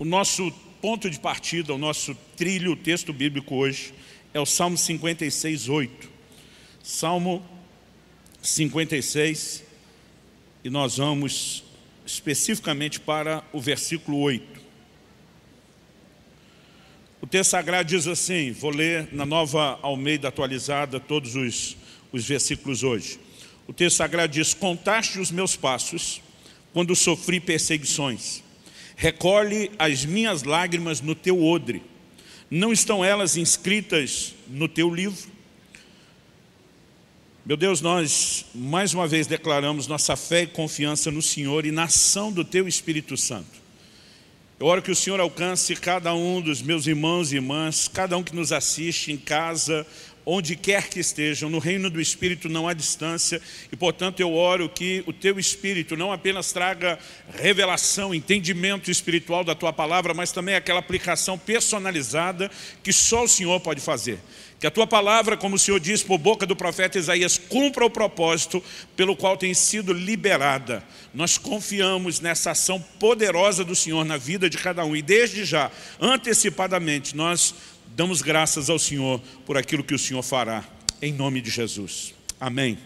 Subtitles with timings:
[0.00, 3.92] O nosso ponto de partida, o nosso trilho, o texto bíblico hoje,
[4.32, 6.08] é o Salmo 56, 8.
[6.80, 7.44] Salmo
[8.40, 9.64] 56,
[10.62, 11.64] e nós vamos
[12.06, 14.60] especificamente para o versículo 8.
[17.20, 21.76] O texto sagrado diz assim, vou ler na nova Almeida atualizada todos os,
[22.12, 23.18] os versículos hoje.
[23.66, 26.22] O texto sagrado diz, contaste os meus passos
[26.72, 28.46] quando sofri perseguições.
[29.00, 31.84] Recolhe as minhas lágrimas no teu odre.
[32.50, 35.30] Não estão elas inscritas no teu livro?
[37.46, 41.84] Meu Deus, nós mais uma vez declaramos nossa fé e confiança no Senhor e na
[41.84, 43.62] ação do Teu Espírito Santo.
[44.58, 48.24] Eu oro que o Senhor alcance cada um dos meus irmãos e irmãs, cada um
[48.24, 49.86] que nos assiste em casa,
[50.30, 53.40] onde quer que estejam, no reino do Espírito não há distância,
[53.72, 56.98] e portanto eu oro que o Teu Espírito não apenas traga
[57.32, 62.50] revelação, entendimento espiritual da Tua palavra, mas também aquela aplicação personalizada
[62.82, 64.18] que só o Senhor pode fazer.
[64.60, 67.90] Que a tua palavra, como o Senhor diz por boca do profeta Isaías, cumpra o
[67.90, 68.62] propósito
[68.96, 70.82] pelo qual tem sido liberada.
[71.14, 74.96] Nós confiamos nessa ação poderosa do Senhor na vida de cada um.
[74.96, 77.54] E desde já, antecipadamente, nós
[77.94, 80.64] damos graças ao Senhor por aquilo que o Senhor fará.
[81.00, 82.14] Em nome de Jesus.
[82.40, 82.78] Amém.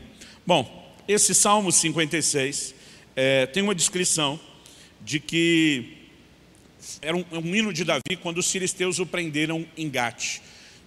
[0.47, 2.75] Bom, esse Salmo 56
[3.17, 4.39] é, tem uma descrição
[5.01, 5.99] de que
[7.01, 10.41] era um, um hino de Davi quando os filisteus o prenderam em Gate.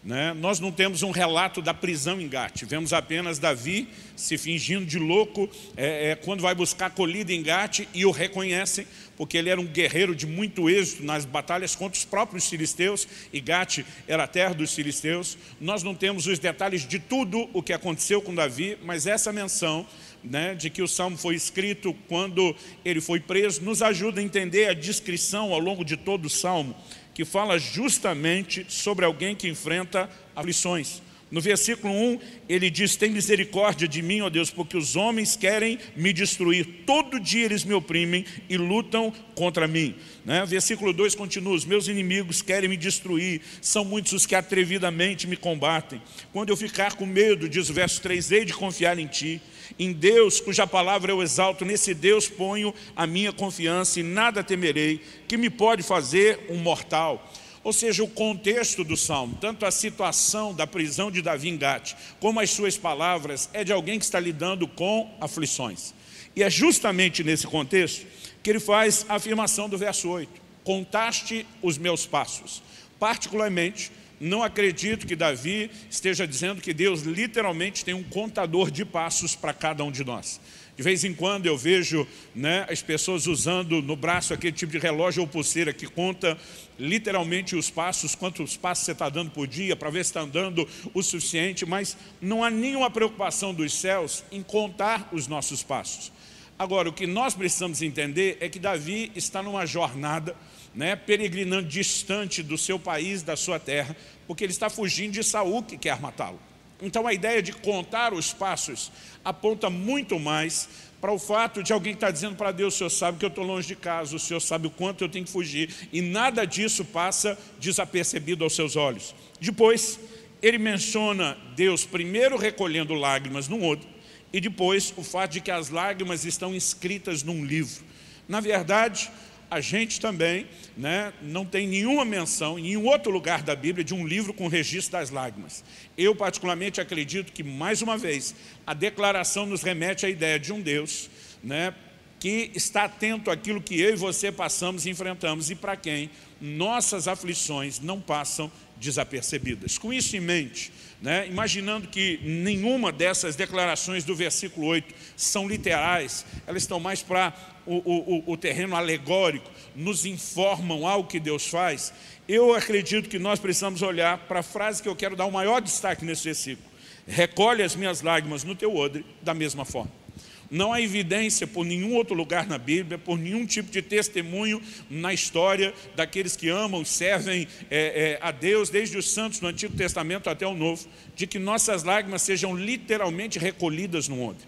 [0.04, 0.34] Né?
[0.34, 5.00] Nós não temos um relato da prisão em Gate, vemos apenas Davi se fingindo de
[5.00, 8.86] louco é, é, quando vai buscar colhida em Gate e o reconhecem,
[9.18, 13.40] porque ele era um guerreiro de muito êxito nas batalhas contra os próprios filisteus, e
[13.40, 15.38] Gate era a terra dos filisteus.
[15.60, 19.86] Nós não temos os detalhes de tudo o que aconteceu com Davi, mas essa menção
[20.24, 24.68] né, de que o Salmo foi escrito quando ele foi preso, nos ajuda a entender
[24.68, 26.76] a descrição ao longo de todo o Salmo,
[27.14, 31.02] que fala justamente sobre alguém que enfrenta aflições.
[31.36, 35.78] No versículo 1, ele diz, tem misericórdia de mim, ó Deus, porque os homens querem
[35.94, 36.66] me destruir.
[36.86, 39.96] Todo dia eles me oprimem e lutam contra mim.
[40.24, 40.46] Né?
[40.46, 45.36] Versículo 2 continua, os meus inimigos querem me destruir, são muitos os que atrevidamente me
[45.36, 46.02] combatem.
[46.32, 49.42] Quando eu ficar com medo, diz o verso 3, hei de confiar em ti.
[49.78, 55.02] Em Deus, cuja palavra eu exalto, nesse Deus ponho a minha confiança e nada temerei,
[55.28, 57.30] que me pode fazer um mortal.
[57.66, 61.96] Ou seja, o contexto do Salmo, tanto a situação da prisão de Davi em Gate,
[62.20, 65.92] como as suas palavras, é de alguém que está lidando com aflições.
[66.36, 68.06] E é justamente nesse contexto
[68.44, 70.30] que ele faz a afirmação do verso 8.
[70.64, 72.62] Contaste os meus passos.
[73.00, 79.36] Particularmente, não acredito que Davi esteja dizendo que Deus literalmente tem um contador de passos
[79.36, 80.40] para cada um de nós.
[80.78, 84.78] De vez em quando eu vejo né, as pessoas usando no braço aquele tipo de
[84.78, 86.38] relógio ou pulseira que conta
[86.78, 90.68] literalmente os passos, quantos passos você está dando por dia, para ver se está andando
[90.94, 96.12] o suficiente, mas não há nenhuma preocupação dos céus em contar os nossos passos.
[96.60, 100.36] Agora, o que nós precisamos entender é que Davi está numa jornada,
[100.74, 103.96] né, peregrinando distante do seu país, da sua terra,
[104.28, 106.40] porque ele está fugindo de Saul que quer matá-lo.
[106.82, 108.92] Então a ideia de contar os passos
[109.24, 110.68] aponta muito mais
[111.06, 113.44] para o fato de alguém estar dizendo para Deus, o Senhor sabe que eu estou
[113.44, 116.84] longe de casa, o Senhor sabe o quanto eu tenho que fugir, e nada disso
[116.84, 119.14] passa desapercebido aos seus olhos.
[119.40, 120.00] Depois,
[120.42, 123.88] ele menciona Deus primeiro recolhendo lágrimas num outro,
[124.34, 127.84] e depois o fato de que as lágrimas estão escritas num livro.
[128.28, 129.12] Na verdade,
[129.50, 133.94] a gente também né, não tem nenhuma menção em nenhum outro lugar da Bíblia de
[133.94, 135.64] um livro com registro das lágrimas.
[135.98, 138.36] Eu particularmente acredito que, mais uma vez,
[138.66, 141.10] a declaração nos remete à ideia de um Deus
[141.44, 141.74] né,
[142.20, 146.10] que está atento àquilo que eu e você passamos e enfrentamos e para quem
[146.40, 149.78] nossas aflições não passam desapercebidas.
[149.78, 150.72] Com isso em mente,
[151.02, 157.34] né, imaginando que nenhuma dessas declarações do versículo 8 são literais, elas estão mais para
[157.66, 161.94] o, o, o terreno alegórico, nos informam algo que Deus faz,
[162.28, 165.62] eu acredito que nós precisamos olhar para a frase que eu quero dar o maior
[165.62, 166.68] destaque nesse versículo.
[167.08, 170.05] Recolhe as minhas lágrimas no teu odre da mesma forma.
[170.50, 175.14] Não há evidência por nenhum outro lugar na Bíblia, por nenhum tipo de testemunho na
[175.14, 179.76] história daqueles que amam e servem é, é, a Deus, desde os santos do Antigo
[179.76, 184.46] Testamento até o Novo, de que nossas lágrimas sejam literalmente recolhidas no odre.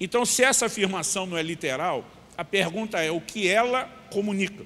[0.00, 4.64] Então, se essa afirmação não é literal, a pergunta é o que ela comunica.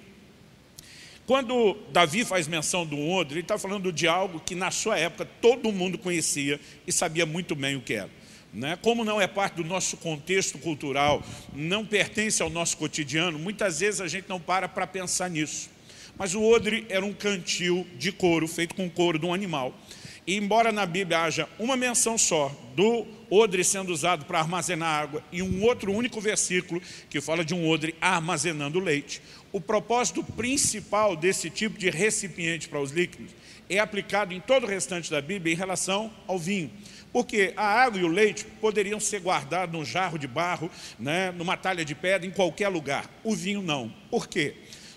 [1.27, 5.27] Quando Davi faz menção do odre, ele está falando de algo que na sua época
[5.41, 8.11] todo mundo conhecia e sabia muito bem o que era.
[8.53, 8.79] Né?
[8.83, 11.23] Como não é parte do nosso contexto cultural,
[11.55, 15.71] não pertence ao nosso cotidiano, muitas vezes a gente não para para pensar nisso.
[16.19, 19.75] Mas o odre era um cantil de couro, feito com couro de um animal.
[20.27, 25.25] E embora na Bíblia haja uma menção só do odre sendo usado para armazenar água
[25.33, 29.21] e um outro único versículo que fala de um odre armazenando leite,
[29.51, 33.33] o propósito principal desse tipo de recipiente para os líquidos
[33.69, 36.71] é aplicado em todo o restante da Bíblia em relação ao vinho.
[37.13, 41.57] Porque a água e o leite poderiam ser guardados num jarro de barro, né, numa
[41.57, 43.11] talha de pedra, em qualquer lugar.
[43.23, 43.93] O vinho não.
[44.11, 44.55] Por quê?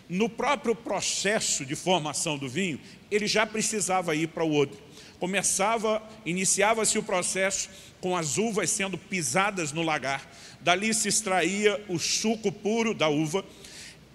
[0.07, 2.79] No próprio processo de formação do vinho,
[3.11, 4.85] ele já precisava ir para o odre
[5.19, 7.69] começava, iniciava-se o processo
[8.01, 10.29] com as uvas sendo pisadas no lagar.
[10.61, 13.43] Dali se extraía o suco puro da uva.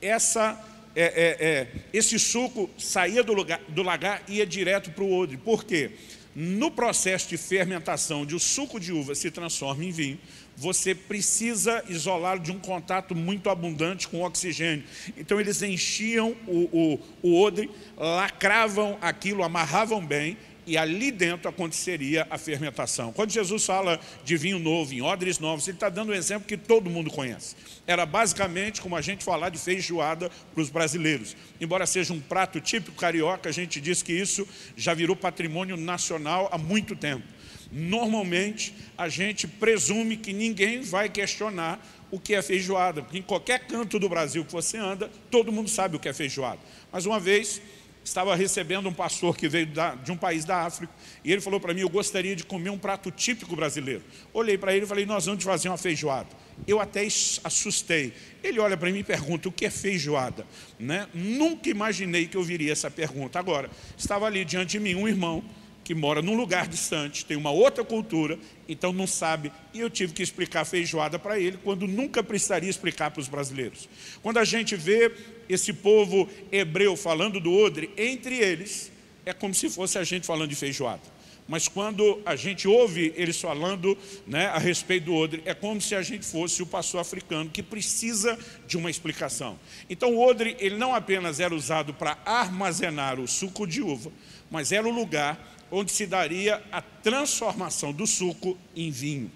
[0.00, 0.56] Essa,
[0.94, 5.12] é, é, é, esse suco saía do, lugar, do lagar e ia direto para o
[5.12, 5.36] odre.
[5.36, 5.92] Por quê?
[6.34, 10.18] No processo de fermentação, de o suco de uva se transforma em vinho,
[10.56, 14.84] você precisa isolá-lo de um contato muito abundante com oxigênio.
[15.16, 20.36] Então eles enchiam o, o, o odre, lacravam aquilo, amarravam bem,
[20.66, 23.12] e ali dentro aconteceria a fermentação.
[23.12, 26.56] Quando Jesus fala de vinho novo, em odres novos, ele está dando um exemplo que
[26.56, 27.56] todo mundo conhece.
[27.86, 31.36] Era basicamente como a gente falar de feijoada para os brasileiros.
[31.60, 34.46] Embora seja um prato típico carioca, a gente diz que isso
[34.76, 37.24] já virou patrimônio nacional há muito tempo.
[37.72, 41.80] Normalmente, a gente presume que ninguém vai questionar
[42.10, 45.70] o que é feijoada, porque em qualquer canto do Brasil que você anda, todo mundo
[45.70, 46.58] sabe o que é feijoada.
[46.90, 47.62] Mas uma vez
[48.04, 50.92] estava recebendo um pastor que veio da, de um país da África,
[51.24, 54.02] e ele falou para mim, eu gostaria de comer um prato típico brasileiro.
[54.32, 56.28] Olhei para ele e falei, nós vamos fazer uma feijoada.
[56.66, 57.06] Eu até
[57.44, 58.12] assustei.
[58.42, 60.46] Ele olha para mim e pergunta, o que é feijoada?
[60.78, 61.06] Né?
[61.14, 63.38] Nunca imaginei que eu viria essa pergunta.
[63.38, 65.44] Agora, estava ali diante de mim um irmão,
[65.90, 68.38] que mora num lugar distante, tem uma outra cultura,
[68.68, 69.50] então não sabe.
[69.74, 73.88] E eu tive que explicar feijoada para ele, quando nunca precisaria explicar para os brasileiros.
[74.22, 75.10] Quando a gente vê
[75.48, 78.92] esse povo hebreu falando do odre, entre eles,
[79.26, 81.02] é como se fosse a gente falando de feijoada.
[81.48, 85.96] Mas quando a gente ouve eles falando né, a respeito do odre, é como se
[85.96, 89.58] a gente fosse o pastor africano que precisa de uma explicação.
[89.88, 94.12] Então o odre ele não apenas era usado para armazenar o suco de uva,
[94.48, 99.30] mas era o lugar onde se daria a transformação do suco em vinho.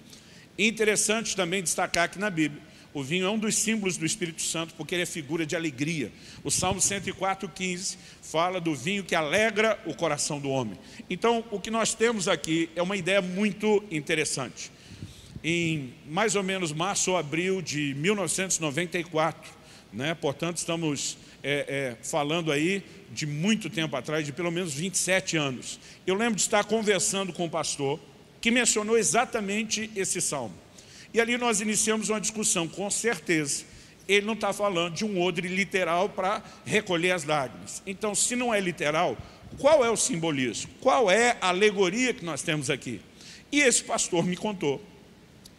[0.59, 2.63] Interessante também destacar que na Bíblia,
[2.95, 6.13] o vinho é um dos símbolos do Espírito Santo, porque ele é figura de alegria.
[6.45, 10.79] O Salmo 104,15 fala do vinho que alegra o coração do homem.
[11.11, 14.71] Então, o que nós temos aqui é uma ideia muito interessante.
[15.43, 19.51] Em mais ou menos março ou abril de 1994,
[19.95, 22.83] né, portanto, estamos é, é, falando aí
[23.13, 25.79] de muito tempo atrás, de pelo menos 27 anos.
[26.07, 28.01] Eu lembro de estar conversando com um pastor
[28.41, 30.55] que mencionou exatamente esse salmo.
[31.13, 33.65] E ali nós iniciamos uma discussão, com certeza.
[34.09, 37.83] Ele não está falando de um odre literal para recolher as lágrimas.
[37.87, 39.17] Então, se não é literal,
[39.59, 40.71] qual é o simbolismo?
[40.81, 43.01] Qual é a alegoria que nós temos aqui?
[43.53, 44.83] E esse pastor me contou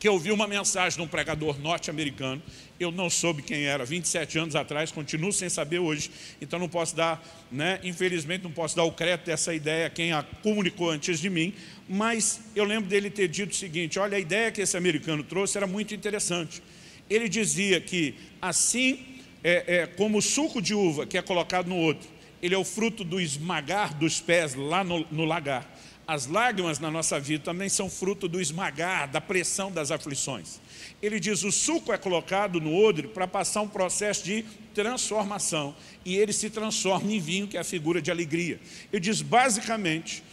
[0.05, 2.39] que ouviu uma mensagem de um pregador norte-americano
[2.79, 6.95] eu não soube quem era 27 anos atrás, continuo sem saber hoje, então não posso
[6.95, 11.27] dar, né, infelizmente não posso dar o crédito dessa ideia quem a comunicou antes de
[11.27, 11.55] mim,
[11.89, 15.57] mas eu lembro dele ter dito o seguinte, olha, a ideia que esse americano trouxe
[15.57, 16.61] era muito interessante.
[17.09, 19.03] Ele dizia que assim
[19.43, 22.07] é, é, como o suco de uva que é colocado no outro,
[22.43, 25.74] ele é o fruto do esmagar dos pés lá no, no lagar.
[26.07, 30.59] As lágrimas na nossa vida também são fruto do esmagar, da pressão das aflições.
[31.01, 35.75] Ele diz, o suco é colocado no odre para passar um processo de transformação.
[36.03, 38.59] E ele se transforma em vinho, que é a figura de alegria.
[38.93, 40.23] Ele diz, basicamente,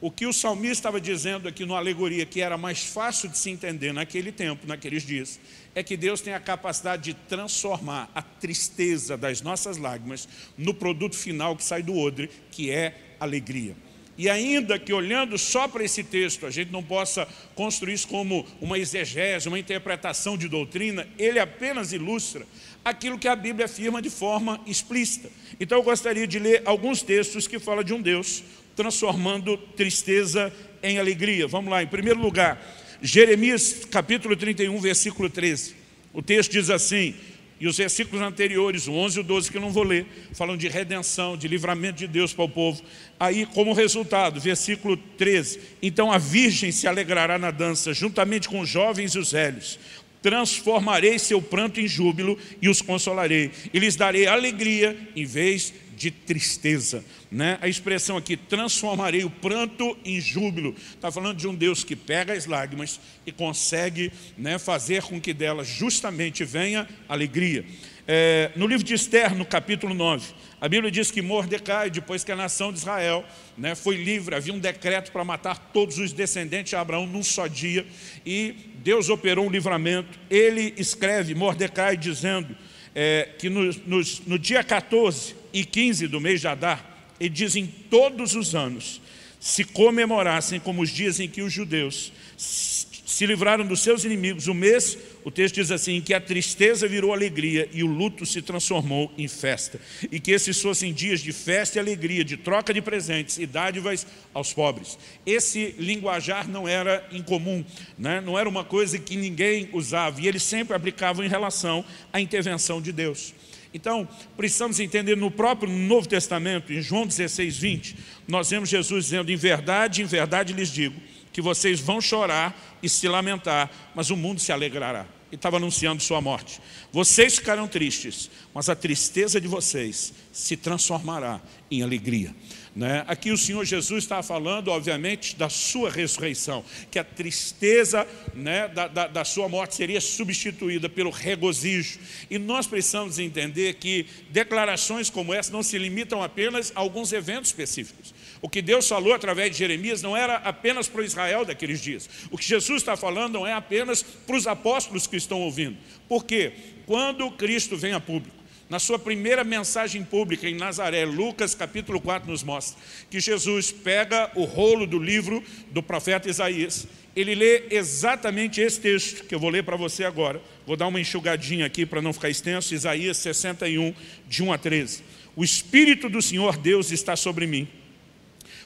[0.00, 3.50] o que o salmista estava dizendo aqui numa alegoria, que era mais fácil de se
[3.50, 5.38] entender naquele tempo, naqueles dias,
[5.74, 11.14] é que Deus tem a capacidade de transformar a tristeza das nossas lágrimas no produto
[11.14, 13.76] final que sai do odre, que é alegria.
[14.20, 18.46] E ainda que olhando só para esse texto, a gente não possa construir isso como
[18.60, 22.46] uma exegese, uma interpretação de doutrina, ele apenas ilustra
[22.84, 25.30] aquilo que a Bíblia afirma de forma explícita.
[25.58, 28.44] Então eu gostaria de ler alguns textos que falam de um Deus
[28.76, 31.48] transformando tristeza em alegria.
[31.48, 32.60] Vamos lá, em primeiro lugar,
[33.00, 35.74] Jeremias capítulo 31, versículo 13.
[36.12, 37.14] O texto diz assim,
[37.60, 40.56] e os versículos anteriores, o 11 e o 12, que eu não vou ler, falam
[40.56, 42.82] de redenção, de livramento de Deus para o povo.
[43.18, 48.68] Aí, como resultado, versículo 13, então a virgem se alegrará na dança, juntamente com os
[48.68, 49.78] jovens e os velhos.
[50.22, 53.50] Transformarei seu pranto em júbilo e os consolarei.
[53.72, 57.04] E lhes darei alegria em vez de tristeza.
[57.30, 57.58] Né?
[57.60, 60.74] A expressão aqui, transformarei o pranto em júbilo.
[60.94, 65.34] Está falando de um Deus que pega as lágrimas e consegue né, fazer com que
[65.34, 67.66] delas justamente venha alegria.
[68.08, 72.32] É, no livro de Esther, no capítulo 9, a Bíblia diz que Mordecai, depois que
[72.32, 73.22] a nação de Israel
[73.58, 77.46] né, foi livre, havia um decreto para matar todos os descendentes de Abraão num só
[77.46, 77.86] dia,
[78.24, 80.18] e Deus operou um livramento.
[80.30, 82.56] Ele escreve, Mordecai, dizendo
[82.94, 86.84] é, que no, no, no dia 14 e 15 do mês de Adar,
[87.18, 89.00] ele diz em todos os anos,
[89.38, 94.46] se comemorassem como os dias em que os judeus se livraram dos seus inimigos.
[94.46, 98.40] O mês, o texto diz assim, que a tristeza virou alegria e o luto se
[98.40, 99.80] transformou em festa.
[100.10, 104.06] E que esses fossem dias de festa e alegria, de troca de presentes e dádivas
[104.32, 104.98] aos pobres.
[105.26, 107.64] Esse linguajar não era incomum,
[107.98, 108.20] né?
[108.20, 112.80] não era uma coisa que ninguém usava, e eles sempre aplicavam em relação à intervenção
[112.80, 113.34] de Deus.
[113.72, 117.96] Então, precisamos entender no próprio Novo Testamento, em João 16, 20,
[118.26, 121.00] nós vemos Jesus dizendo, em verdade, em verdade lhes digo,
[121.32, 125.06] que vocês vão chorar e se lamentar, mas o mundo se alegrará.
[125.30, 126.60] E estava anunciando sua morte.
[126.92, 132.34] Vocês ficarão tristes, mas a tristeza de vocês se transformará em alegria.
[132.74, 133.04] Né?
[133.08, 138.86] Aqui o Senhor Jesus está falando, obviamente, da sua ressurreição, que a tristeza né, da,
[138.86, 141.98] da, da, sua morte seria substituída pelo regozijo.
[142.30, 147.50] E nós precisamos entender que declarações como essa não se limitam apenas a alguns eventos
[147.50, 148.14] específicos.
[148.42, 152.08] O que Deus falou através de Jeremias não era apenas para o Israel daqueles dias.
[152.30, 155.76] O que Jesus está falando não é apenas para os apóstolos que estão ouvindo.
[156.08, 156.52] Por quê?
[156.86, 162.30] Quando Cristo vem a público, na sua primeira mensagem pública em Nazaré, Lucas capítulo 4
[162.30, 162.80] nos mostra
[163.10, 165.42] que Jesus pega o rolo do livro
[165.72, 170.40] do profeta Isaías, ele lê exatamente esse texto que eu vou ler para você agora.
[170.64, 173.92] Vou dar uma enxugadinha aqui para não ficar extenso, Isaías 61,
[174.28, 175.02] de 1 a 13.
[175.34, 177.68] O Espírito do Senhor Deus está sobre mim,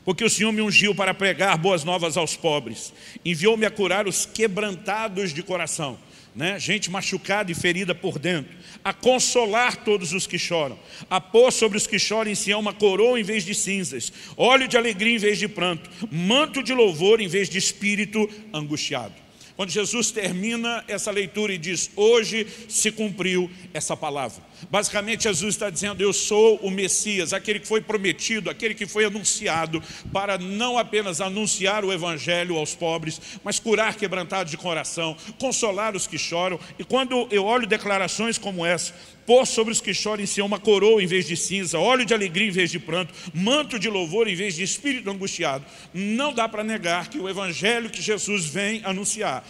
[0.04, 2.92] porque o Senhor me ungiu para pregar boas novas aos pobres,
[3.24, 5.98] enviou-me a curar os quebrantados de coração,
[6.34, 6.58] né?
[6.58, 11.78] gente machucada e ferida por dentro, a consolar todos os que choram, a pôr sobre
[11.78, 15.18] os que choram em Sião uma coroa em vez de cinzas, óleo de alegria em
[15.18, 19.24] vez de pranto, manto de louvor em vez de espírito angustiado.
[19.56, 24.42] Quando Jesus termina essa leitura e diz, hoje se cumpriu essa palavra.
[24.70, 29.04] Basicamente Jesus está dizendo, eu sou o Messias, aquele que foi prometido, aquele que foi
[29.04, 35.94] anunciado, para não apenas anunciar o Evangelho aos pobres, mas curar quebrantados de coração, consolar
[35.94, 36.58] os que choram.
[36.78, 38.94] E quando eu olho declarações como essa,
[39.26, 42.14] pôr sobre os que choram em si uma coroa em vez de cinza, óleo de
[42.14, 45.64] alegria em vez de pranto, manto de louvor em vez de espírito angustiado.
[45.92, 49.44] Não dá para negar que o evangelho que Jesus vem anunciar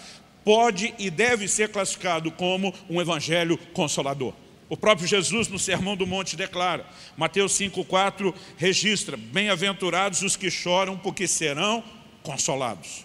[0.45, 4.35] pode e deve ser classificado como um evangelho consolador.
[4.69, 10.97] O próprio Jesus no Sermão do Monte declara, Mateus 5,4 registra, bem-aventurados os que choram
[10.97, 11.85] porque serão
[12.23, 13.05] consolados.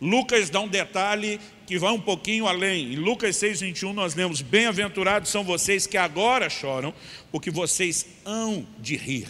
[0.00, 2.94] Lucas dá um detalhe que vai um pouquinho além.
[2.94, 6.92] Em Lucas 6, 21 nós lemos, bem-aventurados são vocês que agora choram,
[7.30, 9.28] porque vocês hão de rir.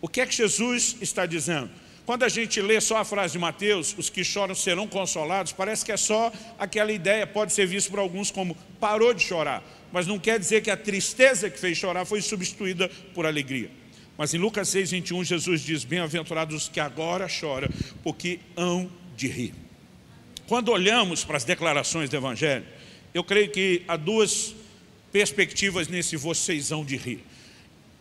[0.00, 1.70] O que é que Jesus está dizendo?
[2.06, 5.84] Quando a gente lê só a frase de Mateus, os que choram serão consolados, parece
[5.84, 9.60] que é só aquela ideia, pode ser visto por alguns como parou de chorar,
[9.96, 13.70] mas não quer dizer que a tristeza que fez chorar foi substituída por alegria.
[14.18, 17.70] Mas em Lucas 6, 21, Jesus diz, bem-aventurados os que agora choram,
[18.02, 19.54] porque hão de rir.
[20.46, 22.66] Quando olhamos para as declarações do Evangelho,
[23.14, 24.54] eu creio que há duas
[25.10, 27.24] perspectivas nesse vocêsão de rir.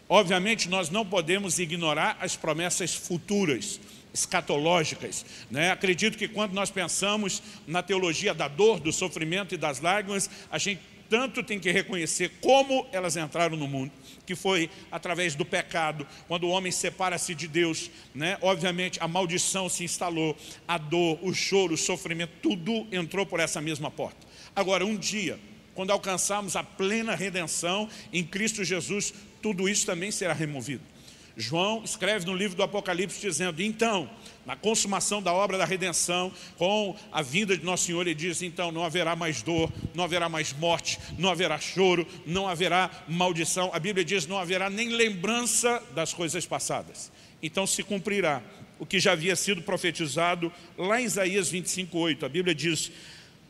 [0.10, 3.80] Obviamente, nós não podemos ignorar as promessas futuras,
[4.14, 5.26] escatológicas.
[5.50, 5.72] Né?
[5.72, 10.58] Acredito que quando nós pensamos na teologia da dor, do sofrimento e das lágrimas, a
[10.58, 13.92] gente tanto tem que reconhecer como elas entraram no mundo,
[14.26, 18.38] que foi através do pecado, quando o homem separa-se de Deus, né?
[18.42, 20.36] obviamente a maldição se instalou,
[20.68, 24.26] a dor, o choro, o sofrimento, tudo entrou por essa mesma porta.
[24.56, 25.40] Agora, um dia,
[25.74, 30.95] quando alcançarmos a plena redenção em Cristo Jesus, tudo isso também será removido.
[31.38, 34.10] João escreve no livro do Apocalipse dizendo, então,
[34.46, 38.72] na consumação da obra da redenção, com a vinda de Nosso Senhor, ele diz, então
[38.72, 43.70] não haverá mais dor, não haverá mais morte, não haverá choro, não haverá maldição.
[43.74, 47.12] A Bíblia diz, não haverá nem lembrança das coisas passadas.
[47.42, 48.42] Então se cumprirá
[48.80, 52.26] o que já havia sido profetizado lá em Isaías 25, 8.
[52.26, 52.92] A Bíblia diz,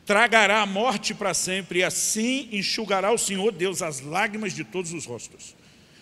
[0.04, 4.92] tragará a morte para sempre, e assim enxugará o Senhor Deus as lágrimas de todos
[4.92, 5.54] os rostos.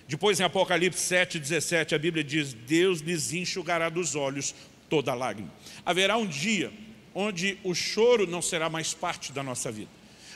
[0.06, 4.54] Depois em Apocalipse 7, 17, a Bíblia diz, Deus lhes enxugará dos olhos
[4.88, 5.52] toda lágrima.
[5.84, 6.70] Haverá um dia
[7.14, 9.90] onde o choro não será mais parte da nossa vida.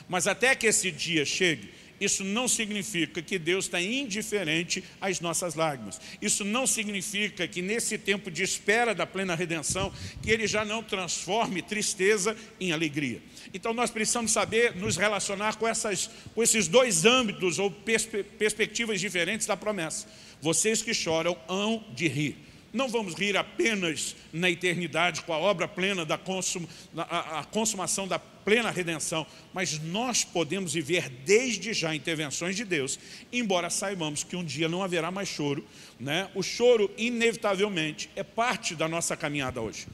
[0.07, 5.55] Mas até que esse dia chegue, isso não significa que Deus está indiferente às nossas
[5.55, 5.99] lágrimas.
[6.21, 9.91] Isso não significa que nesse tempo de espera da plena redenção,
[10.21, 13.21] que Ele já não transforme tristeza em alegria.
[13.53, 18.99] Então nós precisamos saber nos relacionar com, essas, com esses dois âmbitos ou perspe perspectivas
[18.99, 20.07] diferentes da promessa.
[20.41, 22.48] Vocês que choram hão de rir.
[22.71, 28.07] Não vamos rir apenas na eternidade com a obra plena da consum, a, a consumação
[28.07, 32.99] da plena redenção, mas nós podemos viver desde já intervenções de Deus,
[33.31, 35.65] embora saibamos que um dia não haverá mais choro.
[35.99, 36.29] Né?
[36.33, 39.87] O choro, inevitavelmente, é parte da nossa caminhada hoje.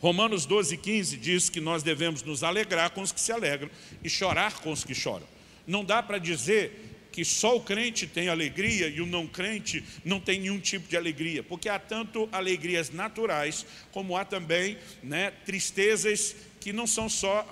[0.00, 3.68] Romanos 12, 15 diz que nós devemos nos alegrar com os que se alegram
[4.02, 5.26] e chorar com os que choram.
[5.66, 6.87] Não dá para dizer
[7.18, 10.96] que só o crente tem alegria e o não crente não tem nenhum tipo de
[10.96, 17.44] alegria, porque há tanto alegrias naturais, como há também né, tristezas que não são só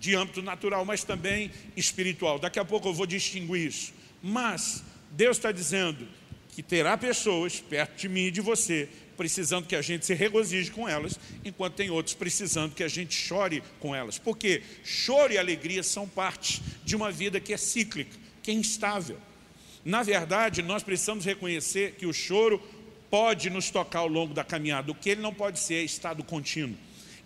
[0.00, 2.38] de âmbito natural, mas também espiritual.
[2.38, 3.92] Daqui a pouco eu vou distinguir isso.
[4.22, 6.08] Mas Deus está dizendo
[6.54, 10.70] que terá pessoas perto de mim e de você, precisando que a gente se regozije
[10.70, 14.16] com elas, enquanto tem outros precisando que a gente chore com elas.
[14.16, 19.18] Porque choro e alegria são parte de uma vida que é cíclica que é instável.
[19.84, 22.62] Na verdade, nós precisamos reconhecer que o choro
[23.10, 26.22] pode nos tocar ao longo da caminhada, o que ele não pode ser é estado
[26.22, 26.76] contínuo.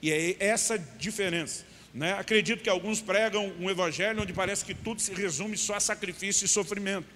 [0.00, 1.64] E é essa diferença.
[1.92, 2.12] Né?
[2.12, 6.44] Acredito que alguns pregam um evangelho onde parece que tudo se resume só a sacrifício
[6.44, 7.06] e sofrimento.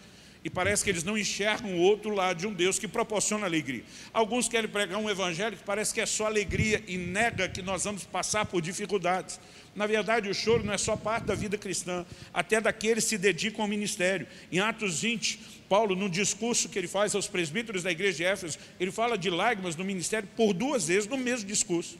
[0.45, 3.85] E parece que eles não enxergam o outro lado de um Deus que proporciona alegria.
[4.13, 7.85] Alguns querem pregar um evangelho que parece que é só alegria e nega que nós
[7.85, 9.39] vamos passar por dificuldades.
[9.75, 13.19] Na verdade, o choro não é só parte da vida cristã, até daqueles que se
[13.19, 14.27] dedicam ao ministério.
[14.51, 18.59] Em Atos 20, Paulo, no discurso que ele faz aos presbíteros da igreja de Éfeso,
[18.79, 21.99] ele fala de lágrimas no ministério por duas vezes no mesmo discurso.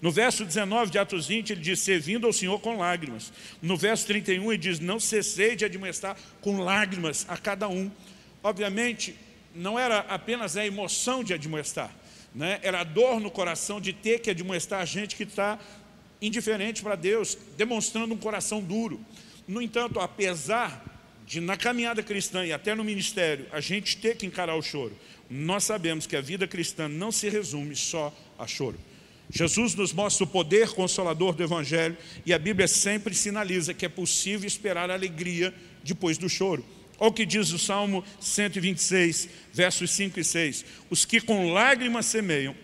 [0.00, 3.32] No verso 19 de Atos 20, ele diz, servindo ao Senhor com lágrimas.
[3.60, 7.90] No verso 31, ele diz, não cessei de admoestar com lágrimas a cada um.
[8.42, 9.14] Obviamente,
[9.54, 11.90] não era apenas a emoção de admoestar,
[12.34, 12.60] né?
[12.62, 15.58] era a dor no coração de ter que admoestar a gente que está
[16.20, 19.00] indiferente para Deus, demonstrando um coração duro.
[19.46, 20.84] No entanto, apesar
[21.26, 24.96] de na caminhada cristã e até no ministério, a gente ter que encarar o choro,
[25.30, 28.78] nós sabemos que a vida cristã não se resume só a choro.
[29.32, 33.88] Jesus nos mostra o poder consolador do Evangelho e a Bíblia sempre sinaliza que é
[33.88, 35.54] possível esperar alegria
[35.84, 36.64] depois do choro.
[36.98, 40.64] Olha o que diz o Salmo 126, versos 5 e 6.
[40.90, 42.54] Os que com lágrimas semeiam,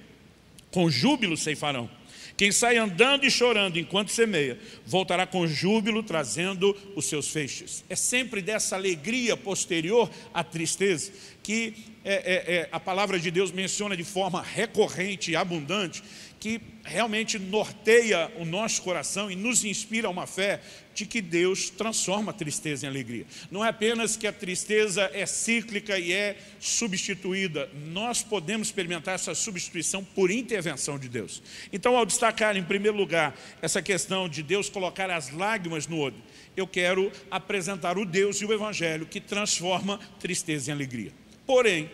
[0.73, 1.89] com júbilo ceifarão.
[2.37, 7.85] Quem sai andando e chorando enquanto semeia, voltará com júbilo trazendo os seus feixes.
[7.89, 11.13] É sempre dessa alegria posterior à tristeza
[11.43, 16.03] que é, é, é, a palavra de Deus menciona de forma recorrente e abundante
[16.39, 20.61] que realmente norteia o nosso coração e nos inspira uma fé
[20.95, 23.27] de que Deus transforma a tristeza em alegria.
[23.51, 29.35] Não é apenas que a tristeza é cíclica e é substituída, nós podemos experimentar essa
[29.35, 31.43] substituição por intervenção de Deus.
[31.73, 36.17] Então, ao destacar em primeiro lugar essa questão de Deus colocar as lágrimas no olho,
[36.57, 41.13] eu quero apresentar o Deus e o Evangelho que transforma tristeza em alegria.
[41.47, 41.91] Porém,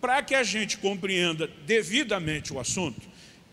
[0.00, 3.00] para que a gente compreenda devidamente o assunto,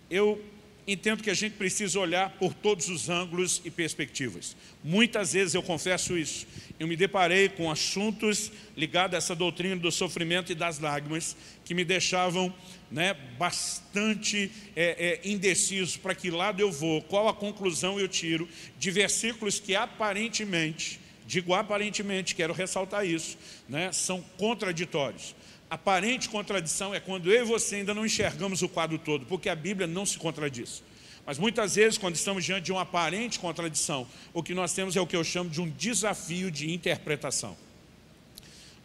[0.10, 0.42] eu
[0.88, 4.56] entendo que a gente precisa olhar por todos os ângulos e perspectivas.
[4.84, 6.46] Muitas vezes eu confesso isso.
[6.80, 11.74] Eu me deparei com assuntos ligados a essa doutrina do sofrimento e das lágrimas que
[11.74, 12.54] me deixavam
[12.92, 18.48] né, bastante é, é, indeciso para que lado eu vou, qual a conclusão eu tiro
[18.78, 23.38] de versículos que aparentemente, digo aparentemente, quero ressaltar isso,
[23.68, 25.34] né, são contraditórios
[25.76, 29.56] aparente contradição é quando eu e você ainda não enxergamos o quadro todo, porque a
[29.56, 30.82] Bíblia não se contradiz.
[31.26, 35.02] Mas muitas vezes, quando estamos diante de uma aparente contradição, o que nós temos é
[35.02, 37.58] o que eu chamo de um desafio de interpretação.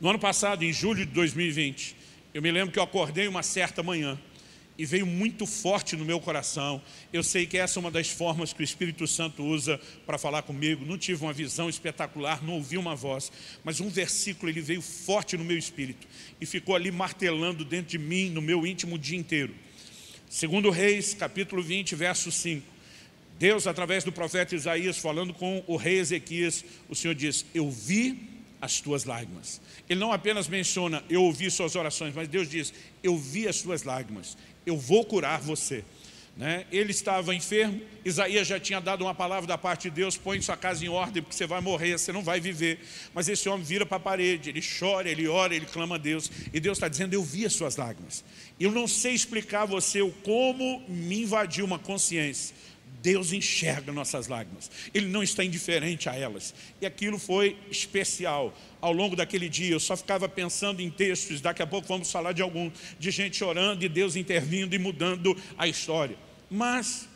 [0.00, 1.96] No ano passado, em julho de 2020,
[2.32, 4.18] eu me lembro que eu acordei uma certa manhã
[4.80, 6.80] e veio muito forte no meu coração.
[7.12, 10.40] Eu sei que essa é uma das formas que o Espírito Santo usa para falar
[10.40, 10.86] comigo.
[10.86, 13.30] Não tive uma visão espetacular, não ouvi uma voz,
[13.62, 16.08] mas um versículo ele veio forte no meu espírito
[16.40, 19.54] e ficou ali martelando dentro de mim, no meu íntimo o dia inteiro.
[20.30, 22.66] Segundo Reis, capítulo 20, verso 5.
[23.38, 28.29] Deus, através do profeta Isaías, falando com o rei Ezequias, o Senhor diz, eu vi
[28.60, 29.60] as tuas lágrimas.
[29.88, 33.82] Ele não apenas menciona, eu ouvi suas orações, mas Deus diz, eu vi as tuas
[33.82, 35.84] lágrimas eu vou curar você.
[36.36, 36.64] Né?
[36.72, 40.56] Ele estava enfermo, Isaías já tinha dado uma palavra da parte de Deus, põe sua
[40.56, 42.78] casa em ordem, porque você vai morrer, você não vai viver.
[43.12, 46.30] Mas esse homem vira para a parede, ele chora, ele ora, ele clama a Deus,
[46.52, 48.24] e Deus está dizendo, eu vi as suas lágrimas.
[48.58, 52.54] Eu não sei explicar a você o como me invadiu uma consciência
[53.02, 56.54] Deus enxerga nossas lágrimas, Ele não está indiferente a elas.
[56.80, 58.56] E aquilo foi especial.
[58.80, 62.32] Ao longo daquele dia, eu só ficava pensando em textos, daqui a pouco vamos falar
[62.32, 66.16] de algum, de gente chorando e Deus intervindo e mudando a história.
[66.50, 67.08] Mas,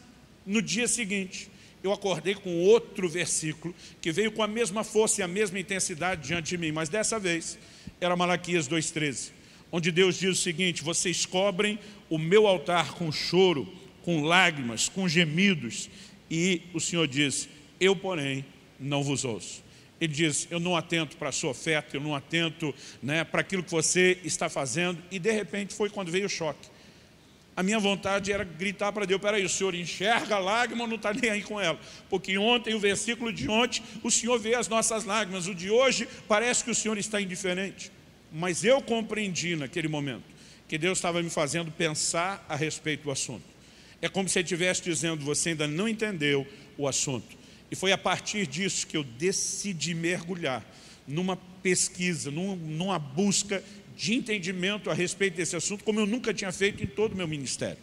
[0.47, 1.51] no dia seguinte,
[1.83, 6.27] eu acordei com outro versículo, que veio com a mesma força e a mesma intensidade
[6.27, 7.59] diante de mim, mas dessa vez
[8.01, 9.33] era Malaquias 2,13,
[9.71, 13.71] onde Deus diz o seguinte, vocês cobrem o meu altar com choro,
[14.05, 15.89] com lágrimas, com gemidos.
[16.31, 17.49] E o Senhor diz,
[17.81, 18.45] eu porém
[18.79, 19.65] não vos ouço.
[20.01, 23.63] Ele diz, eu não atento para a sua oferta, eu não atento né, para aquilo
[23.63, 25.03] que você está fazendo.
[25.11, 26.69] E de repente foi quando veio o choque.
[27.57, 30.97] A minha vontade era gritar para Deus, peraí, o Senhor enxerga a lágrima ou não
[30.97, 31.79] está nem aí com ela?
[32.11, 35.47] Porque ontem, o versículo de ontem, o Senhor vê as nossas lágrimas.
[35.47, 37.93] O de hoje, parece que o Senhor está indiferente.
[38.33, 40.25] Mas eu compreendi naquele momento
[40.67, 43.54] que Deus estava me fazendo pensar a respeito do assunto.
[44.03, 47.37] É como se ele estivesse dizendo, você ainda não entendeu o assunto.
[47.71, 50.65] E foi a partir disso que eu decidi mergulhar
[51.07, 53.63] numa pesquisa, numa busca
[53.97, 57.29] de entendimento a respeito desse assunto, como eu nunca tinha feito em todo o meu
[57.29, 57.79] ministério.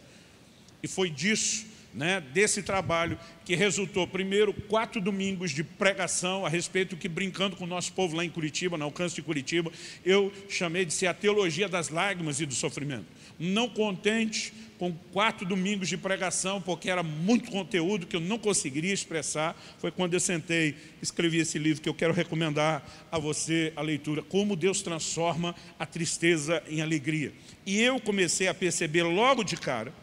[0.82, 6.96] E foi disso, né, desse trabalho, que resultou, primeiro, quatro domingos de pregação a respeito
[6.96, 9.70] que, brincando com o nosso povo lá em Curitiba, no alcance de Curitiba,
[10.04, 13.06] eu chamei de ser a teologia das lágrimas e do sofrimento.
[13.38, 18.92] Não contente com quatro domingos de pregação, porque era muito conteúdo que eu não conseguiria
[18.92, 23.80] expressar, foi quando eu sentei, escrevi esse livro que eu quero recomendar a você a
[23.80, 27.32] leitura, Como Deus transforma a tristeza em alegria.
[27.64, 29.94] E eu comecei a perceber logo de cara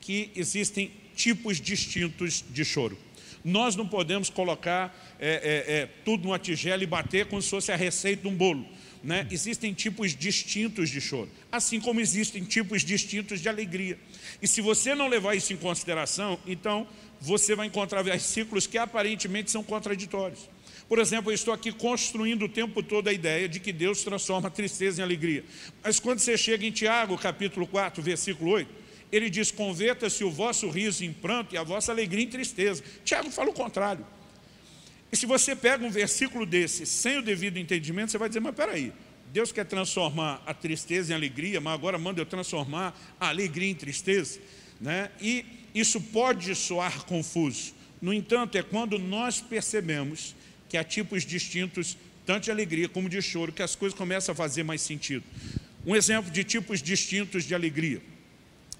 [0.00, 2.98] que existem tipos distintos de choro.
[3.44, 5.28] Nós não podemos colocar é,
[5.68, 8.66] é, é, tudo numa tigela e bater como se fosse a receita de um bolo
[9.02, 13.98] né, existem tipos distintos de choro, assim como existem tipos distintos de alegria.
[14.42, 16.86] E se você não levar isso em consideração, então
[17.20, 20.48] você vai encontrar versículos que aparentemente são contraditórios.
[20.88, 24.48] Por exemplo, eu estou aqui construindo o tempo todo a ideia de que Deus transforma
[24.48, 25.44] a tristeza em alegria.
[25.84, 28.68] Mas quando você chega em Tiago, capítulo 4, versículo 8,
[29.12, 32.82] ele diz, converta-se o vosso riso em pranto e a vossa alegria em tristeza.
[33.04, 34.04] Tiago fala o contrário.
[35.12, 38.54] E se você pega um versículo desse sem o devido entendimento, você vai dizer, mas
[38.54, 38.92] peraí,
[39.32, 43.74] Deus quer transformar a tristeza em alegria, mas agora manda eu transformar a alegria em
[43.74, 44.40] tristeza.
[44.80, 45.10] Né?
[45.20, 45.44] E
[45.74, 47.74] isso pode soar confuso.
[48.00, 50.34] No entanto, é quando nós percebemos
[50.68, 54.36] que há tipos distintos, tanto de alegria como de choro, que as coisas começam a
[54.36, 55.24] fazer mais sentido.
[55.84, 58.00] Um exemplo de tipos distintos de alegria.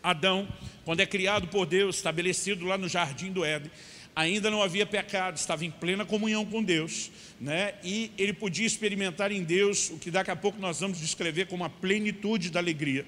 [0.03, 0.49] Adão,
[0.85, 3.71] quando é criado por Deus, estabelecido lá no jardim do Éden,
[4.15, 7.75] ainda não havia pecado, estava em plena comunhão com Deus, né?
[7.83, 11.65] e ele podia experimentar em Deus o que daqui a pouco nós vamos descrever como
[11.65, 13.07] a plenitude da alegria.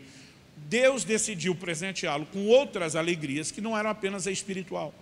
[0.56, 4.94] Deus decidiu presenteá-lo com outras alegrias que não eram apenas a espiritual.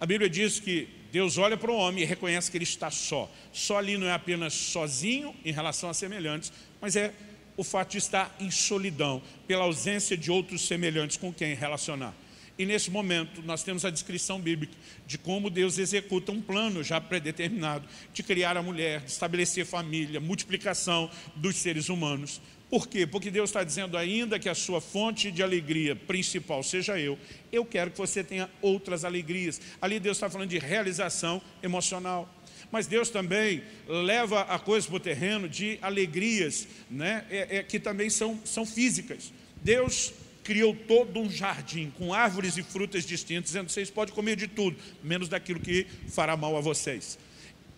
[0.00, 3.30] A Bíblia diz que Deus olha para o homem e reconhece que ele está só.
[3.52, 7.12] Só ali não é apenas sozinho em relação a semelhantes, mas é
[7.56, 12.14] o fato de estar em solidão, pela ausência de outros semelhantes com quem relacionar.
[12.60, 14.74] E nesse momento nós temos a descrição bíblica
[15.06, 20.20] de como Deus executa um plano já predeterminado de criar a mulher, de estabelecer família,
[20.20, 22.38] multiplicação dos seres humanos.
[22.68, 23.06] Por quê?
[23.06, 27.18] Porque Deus está dizendo ainda que a sua fonte de alegria principal seja eu.
[27.50, 29.58] Eu quero que você tenha outras alegrias.
[29.80, 32.28] Ali Deus está falando de realização emocional.
[32.70, 37.24] Mas Deus também leva a coisa para o terreno de alegrias né?
[37.30, 39.32] É, é, que também são, são físicas.
[39.62, 40.12] Deus
[40.42, 44.76] criou todo um jardim com árvores e frutas distintas, dizendo, vocês podem comer de tudo,
[45.02, 47.18] menos daquilo que fará mal a vocês.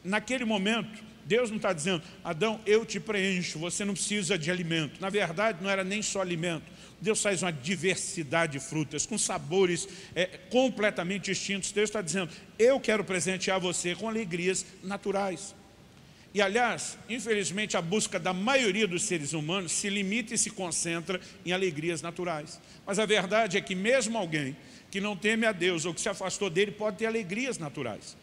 [0.04, 5.00] Naquele momento, Deus não está dizendo, Adão, eu te preencho, você não precisa de alimento.
[5.00, 6.64] Na verdade, não era nem só alimento.
[7.00, 11.72] Deus faz uma diversidade de frutas, com sabores é, completamente distintos.
[11.72, 15.54] Deus está dizendo, eu quero presentear você com alegrias naturais.
[16.34, 21.20] E, aliás, infelizmente, a busca da maioria dos seres humanos se limita e se concentra
[21.44, 22.58] em alegrias naturais.
[22.86, 24.56] Mas a verdade é que mesmo alguém
[24.90, 28.16] que não teme a Deus ou que se afastou dele pode ter alegrias naturais.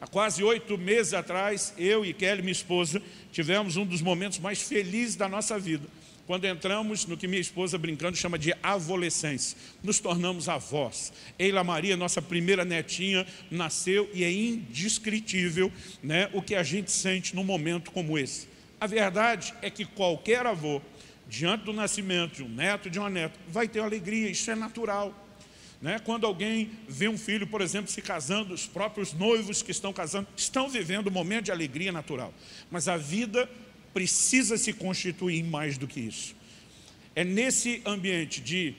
[0.00, 4.62] Há quase oito meses atrás, eu e Kelly, minha esposa, tivemos um dos momentos mais
[4.62, 5.86] felizes da nossa vida
[6.26, 11.12] quando entramos no que minha esposa brincando chama de avolescência, nos tornamos avós.
[11.38, 17.34] Eila Maria, nossa primeira netinha, nasceu e é indescritível né, o que a gente sente
[17.34, 18.48] num momento como esse.
[18.80, 20.80] A verdade é que qualquer avô,
[21.28, 25.14] diante do nascimento de um neto, de uma neta, vai ter alegria, isso é natural.
[25.80, 25.98] Né?
[25.98, 30.28] Quando alguém vê um filho, por exemplo, se casando, os próprios noivos que estão casando,
[30.36, 32.32] estão vivendo um momento de alegria natural.
[32.70, 33.50] Mas a vida
[33.92, 36.34] precisa se constituir em mais do que isso.
[37.14, 38.74] É nesse ambiente de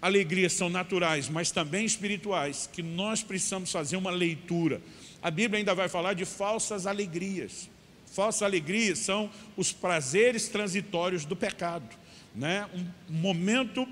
[0.00, 4.82] alegrias são naturais, mas também espirituais, que nós precisamos fazer uma leitura.
[5.22, 7.70] A Bíblia ainda vai falar de falsas alegrias.
[8.12, 11.88] Falsas alegrias são os prazeres transitórios do pecado.
[12.34, 12.68] Né?
[12.74, 13.88] Um momento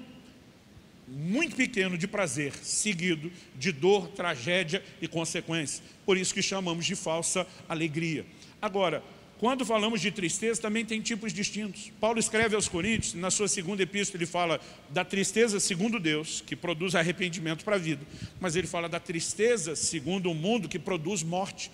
[1.09, 5.83] muito pequeno de prazer, seguido de dor, tragédia e consequência.
[6.05, 8.25] Por isso que chamamos de falsa alegria.
[8.61, 9.03] Agora,
[9.43, 11.91] quando falamos de tristeza, também tem tipos distintos.
[12.01, 16.55] Paulo escreve aos Coríntios, na sua segunda epístola, ele fala da tristeza segundo Deus, que
[16.55, 18.07] produz arrependimento para a vida.
[18.39, 21.73] Mas ele fala da tristeza segundo o mundo, que produz morte.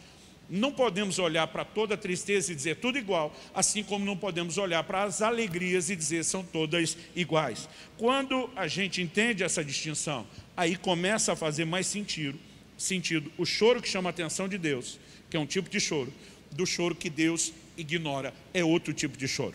[0.49, 4.83] Não podemos olhar para toda tristeza e dizer tudo igual, assim como não podemos olhar
[4.85, 7.69] para as alegrias e dizer são todas iguais.
[7.99, 10.27] Quando a gente entende essa distinção,
[10.57, 12.39] aí começa a fazer mais sentido,
[12.79, 16.11] sentido o choro que chama a atenção de Deus, que é um tipo de choro,
[16.53, 19.55] do choro que Deus ignora, é outro tipo de choro.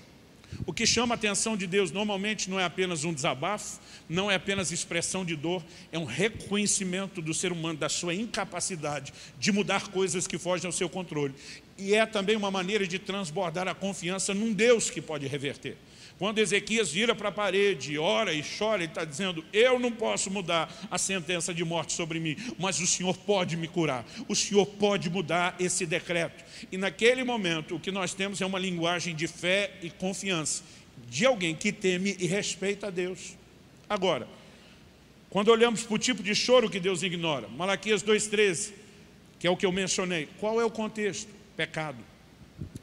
[0.66, 4.36] O que chama a atenção de Deus normalmente não é apenas um desabafo, não é
[4.36, 9.88] apenas expressão de dor, é um reconhecimento do ser humano, da sua incapacidade de mudar
[9.90, 11.34] coisas que fogem ao seu controle.
[11.78, 15.76] E é também uma maneira de transbordar a confiança num Deus que pode reverter.
[16.24, 20.32] Quando Ezequias vira para a parede, ora e chora, ele está dizendo, eu não posso
[20.32, 24.66] mudar a sentença de morte sobre mim, mas o Senhor pode me curar, o Senhor
[24.66, 26.42] pode mudar esse decreto.
[26.72, 30.64] E naquele momento, o que nós temos é uma linguagem de fé e confiança,
[31.10, 33.36] de alguém que teme e respeita a Deus.
[33.90, 34.26] Agora,
[35.30, 38.72] quando olhamos para o tipo de choro que Deus ignora, Malaquias 2,13,
[39.38, 41.28] que é o que eu mencionei, qual é o contexto?
[41.58, 42.00] Pecado.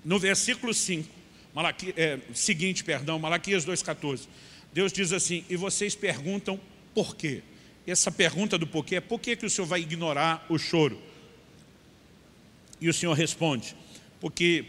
[0.04, 1.19] No versículo 5,
[1.54, 4.28] Malaquias, é, seguinte, perdão, Malaquias 2,14.
[4.72, 6.60] Deus diz assim, e vocês perguntam
[6.94, 7.42] por quê?
[7.86, 11.00] Essa pergunta do porquê é por que, que o Senhor vai ignorar o choro?
[12.80, 13.74] E o Senhor responde,
[14.20, 14.64] porque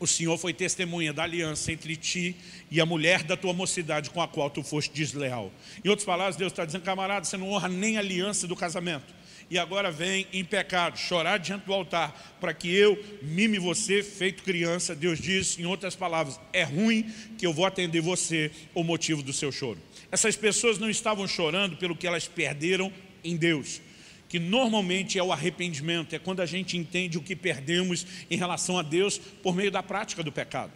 [0.00, 2.36] o Senhor foi testemunha da aliança entre ti
[2.70, 5.52] e a mulher da tua mocidade com a qual tu foste desleal.
[5.84, 9.14] Em outras palavras, Deus está dizendo, camarada, você não honra nem a aliança do casamento
[9.48, 14.42] e agora vem em pecado, chorar diante do altar, para que eu mime você, feito
[14.42, 17.04] criança, Deus diz, em outras palavras, é ruim
[17.38, 19.80] que eu vou atender você o motivo do seu choro.
[20.10, 23.80] Essas pessoas não estavam chorando pelo que elas perderam em Deus,
[24.28, 28.78] que normalmente é o arrependimento, é quando a gente entende o que perdemos em relação
[28.78, 30.72] a Deus por meio da prática do pecado.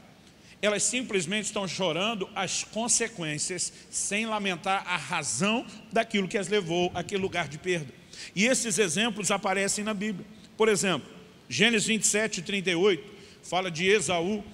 [0.63, 7.23] Elas simplesmente estão chorando as consequências, sem lamentar a razão daquilo que as levou àquele
[7.23, 8.00] lugar de perda.
[8.35, 10.27] E esses exemplos aparecem na Bíblia.
[10.57, 11.09] Por exemplo,
[11.49, 13.03] Gênesis 27, 38,
[13.43, 14.45] fala de Esaú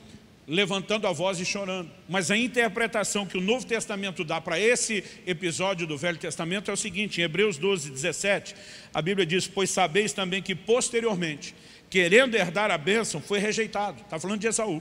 [0.46, 1.90] levantando a voz e chorando.
[2.09, 6.74] Mas a interpretação que o Novo Testamento dá para esse episódio do Velho Testamento é
[6.74, 8.55] o seguinte, em Hebreus 12, 17,
[8.94, 11.55] a Bíblia diz, pois sabeis também que posteriormente,
[11.90, 14.00] querendo herdar a bênção, foi rejeitado.
[14.02, 14.81] Está falando de Esaú.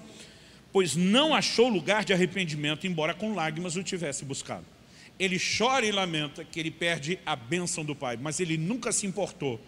[0.72, 4.75] Pois não achou lugar de arrependimento, embora com lágrimas o tivesse buscado
[5.20, 9.06] ele chora e lamenta que ele perde a bênção do Pai, mas ele nunca se
[9.06, 9.60] importou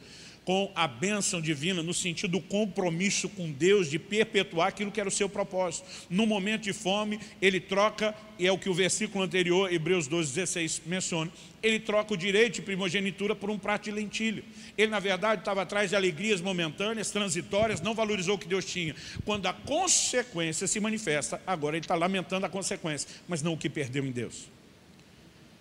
[0.47, 5.09] com a bênção divina no sentido do compromisso com Deus de perpetuar aquilo que era
[5.09, 5.85] o seu propósito.
[6.09, 10.33] No momento de fome, ele troca, e é o que o versículo anterior, Hebreus 12,
[10.33, 11.29] 16, menciona,
[11.61, 14.41] ele troca o direito de primogenitura por um prato de lentilha.
[14.77, 18.95] Ele, na verdade, estava atrás de alegrias momentâneas, transitórias, não valorizou o que Deus tinha.
[19.25, 23.69] Quando a consequência se manifesta, agora ele está lamentando a consequência, mas não o que
[23.69, 24.56] perdeu em Deus.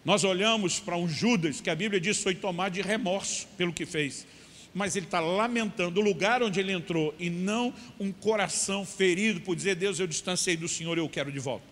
[0.06, 3.84] Nós olhamos para um Judas, que a Bíblia diz foi tomado de remorso pelo que
[3.84, 4.24] fez.
[4.72, 9.56] Mas ele está lamentando o lugar onde ele entrou e não um coração ferido por
[9.56, 11.64] dizer, Deus, eu distanciei do Senhor, eu quero de volta.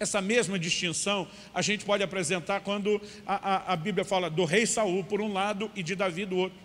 [0.00, 4.64] Essa mesma distinção a gente pode apresentar quando a, a, a Bíblia fala do rei
[4.64, 6.58] Saul por um lado e de Davi do outro.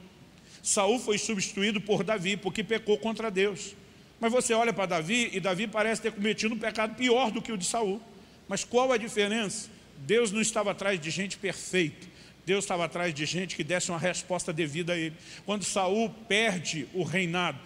[0.64, 3.76] Saul foi substituído por Davi porque pecou contra Deus.
[4.22, 7.52] Mas você olha para Davi e Davi parece ter cometido um pecado pior do que
[7.52, 8.02] o de Saul.
[8.48, 9.79] Mas qual a diferença?
[10.06, 12.08] Deus não estava atrás de gente perfeita.
[12.46, 15.16] Deus estava atrás de gente que desse uma resposta devida a ele.
[15.46, 17.60] Quando Saul perde o reinado,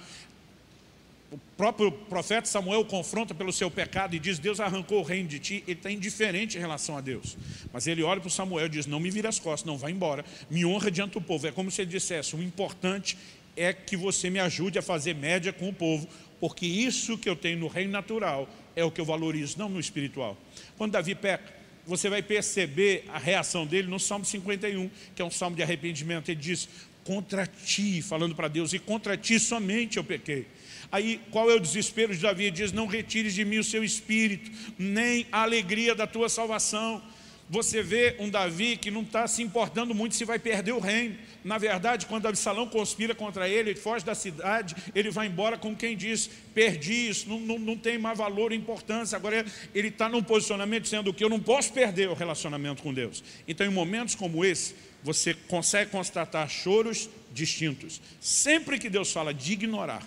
[1.32, 5.40] o próprio profeta Samuel confronta pelo seu pecado e diz, Deus arrancou o reino de
[5.40, 7.38] ti, ele está indiferente em relação a Deus.
[7.72, 10.24] Mas ele olha para Samuel e diz, não me vira as costas, não, vai embora,
[10.50, 11.48] me honra diante do povo.
[11.48, 13.18] É como se ele dissesse, o importante
[13.56, 16.08] é que você me ajude a fazer média com o povo,
[16.40, 19.80] porque isso que eu tenho no reino natural é o que eu valorizo, não no
[19.80, 20.38] espiritual.
[20.78, 25.32] Quando Davi peca, você vai perceber a reação dele no Salmo 51, que é um
[25.32, 26.30] salmo de arrependimento.
[26.30, 26.70] Ele diz,
[27.04, 30.48] contra ti, falando para Deus, e contra ti somente eu pequei.
[30.92, 32.44] Aí, qual é o desespero de Davi?
[32.46, 37.02] Ele diz, não retires de mim o seu espírito, nem a alegria da tua salvação.
[37.50, 41.18] Você vê um Davi que não está se importando muito se vai perder o reino.
[41.44, 45.76] Na verdade, quando Absalão conspira contra ele, ele foge da cidade, ele vai embora com
[45.76, 49.16] quem diz, perdi isso, não, não, não tem mais valor e importância.
[49.16, 53.24] Agora ele está num posicionamento dizendo que eu não posso perder o relacionamento com Deus.
[53.48, 58.02] Então, em momentos como esse, você consegue constatar choros distintos.
[58.22, 60.02] Sempre que Deus fala de ignorar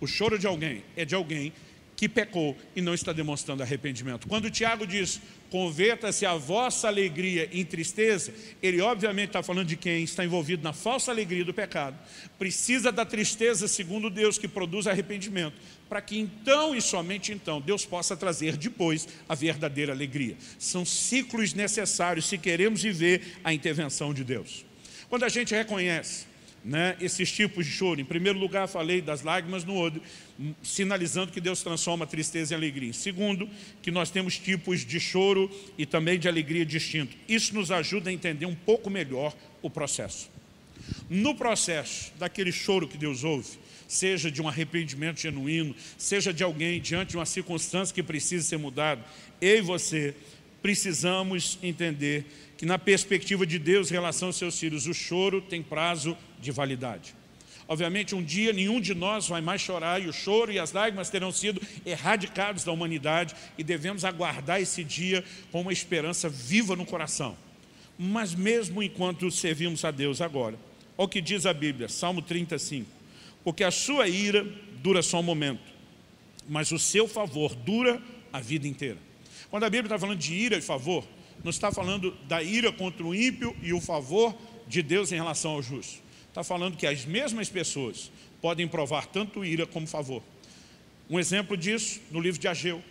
[0.00, 1.52] o choro de alguém, é de alguém
[2.00, 4.26] que pecou e não está demonstrando arrependimento.
[4.26, 8.32] Quando Tiago diz, converta-se a vossa alegria em tristeza,
[8.62, 11.98] ele obviamente está falando de quem está envolvido na falsa alegria do pecado,
[12.38, 15.52] precisa da tristeza segundo Deus que produz arrependimento,
[15.90, 20.38] para que então e somente então Deus possa trazer depois a verdadeira alegria.
[20.58, 24.64] São ciclos necessários se queremos viver a intervenção de Deus.
[25.10, 26.29] Quando a gente reconhece
[26.64, 28.00] né, esses tipos de choro.
[28.00, 30.00] Em primeiro lugar, falei das lágrimas no olho,
[30.62, 32.92] sinalizando que Deus transforma a tristeza em alegria.
[32.92, 33.48] Segundo,
[33.82, 37.16] que nós temos tipos de choro e também de alegria distintos.
[37.28, 40.30] Isso nos ajuda a entender um pouco melhor o processo.
[41.08, 46.80] No processo daquele choro que Deus ouve, seja de um arrependimento genuíno, seja de alguém
[46.80, 49.04] diante de uma circunstância que precisa ser mudada,
[49.40, 50.14] eu e você
[50.62, 52.24] precisamos entender
[52.60, 56.52] que na perspectiva de Deus em relação aos seus filhos, o choro tem prazo de
[56.52, 57.14] validade.
[57.66, 61.08] Obviamente, um dia nenhum de nós vai mais chorar e o choro e as lágrimas
[61.08, 66.84] terão sido erradicados da humanidade e devemos aguardar esse dia com uma esperança viva no
[66.84, 67.34] coração.
[67.98, 70.58] Mas mesmo enquanto servimos a Deus agora,
[70.98, 72.86] olha o que diz a Bíblia, Salmo 35,
[73.42, 74.44] porque a sua ira
[74.82, 75.72] dura só um momento,
[76.46, 78.98] mas o seu favor dura a vida inteira.
[79.48, 81.08] Quando a Bíblia está falando de ira e favor,
[81.42, 84.34] não está falando da ira contra o ímpio e o favor
[84.68, 86.00] de Deus em relação ao justo.
[86.28, 90.22] Está falando que as mesmas pessoas podem provar tanto ira como favor.
[91.08, 92.82] Um exemplo disso no livro de Ageu.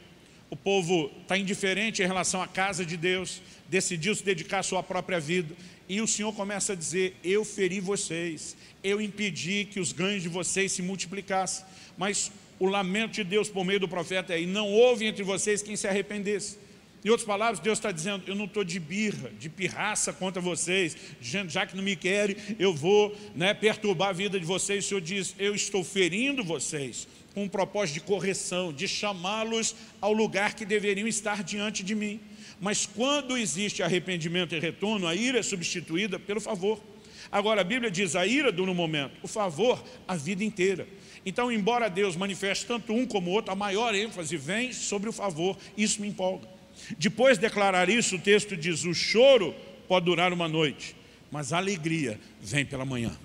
[0.50, 4.82] O povo está indiferente em relação à casa de Deus, decidiu se dedicar à sua
[4.82, 5.56] própria vida.
[5.88, 10.30] E o Senhor começa a dizer, eu feri vocês, eu impedi que os ganhos de
[10.30, 11.66] vocês se multiplicassem.
[11.98, 15.62] Mas o lamento de Deus por meio do profeta é, e não houve entre vocês
[15.62, 16.58] quem se arrependesse.
[17.04, 20.98] Em outras palavras, Deus está dizendo, eu não estou de birra, de pirraça contra vocês,
[21.22, 24.86] dizendo, já que não me querem, eu vou né, perturbar a vida de vocês.
[24.86, 30.12] O Senhor diz, eu estou ferindo vocês com um propósito de correção, de chamá-los ao
[30.12, 32.20] lugar que deveriam estar diante de mim.
[32.60, 36.82] Mas quando existe arrependimento e retorno, a ira é substituída pelo favor.
[37.32, 40.86] Agora, a Bíblia diz, a ira dura um momento, o favor, a vida inteira.
[41.26, 45.58] Então, embora Deus manifeste tanto um como outro, a maior ênfase vem sobre o favor.
[45.78, 46.59] Isso me empolga.
[46.98, 49.56] Depois de declarar isso, o texto diz, o choro
[49.88, 50.96] pode durar uma noite,
[51.32, 53.18] mas a alegria vem pela manhã.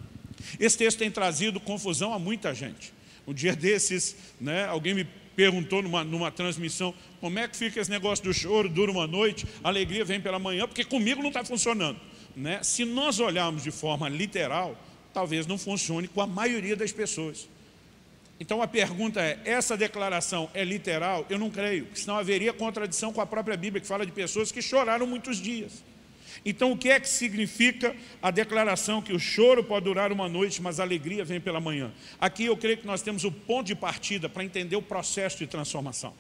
[0.58, 2.92] Esse texto tem trazido confusão a muita gente.
[3.26, 7.90] Um dia desses, né, alguém me perguntou numa, numa transmissão, como é que fica esse
[7.90, 11.44] negócio do choro, dura uma noite, a alegria vem pela manhã, porque comigo não está
[11.44, 11.98] funcionando.
[12.36, 12.62] Né?
[12.62, 14.78] Se nós olharmos de forma literal,
[15.12, 17.48] talvez não funcione com a maioria das pessoas.
[18.38, 21.24] Então a pergunta é, essa declaração é literal?
[21.30, 24.60] Eu não creio, senão haveria contradição com a própria Bíblia, que fala de pessoas que
[24.60, 25.84] choraram muitos dias.
[26.44, 30.60] Então o que é que significa a declaração que o choro pode durar uma noite,
[30.60, 31.92] mas a alegria vem pela manhã?
[32.20, 35.46] Aqui eu creio que nós temos o ponto de partida para entender o processo de
[35.46, 36.12] transformação.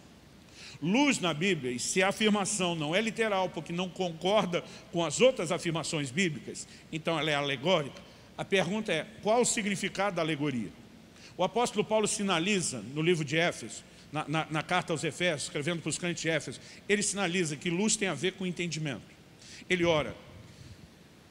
[0.82, 5.20] Luz na Bíblia, e se a afirmação não é literal, porque não concorda com as
[5.20, 8.02] outras afirmações bíblicas, então ela é alegórica,
[8.36, 10.70] a pergunta é, qual o significado da alegoria?
[11.36, 15.82] O apóstolo Paulo sinaliza no livro de Éfeso, na, na, na carta aos Efésios, escrevendo
[15.82, 19.02] para os crentes de Éfeso, ele sinaliza que luz tem a ver com entendimento.
[19.68, 20.14] Ele ora,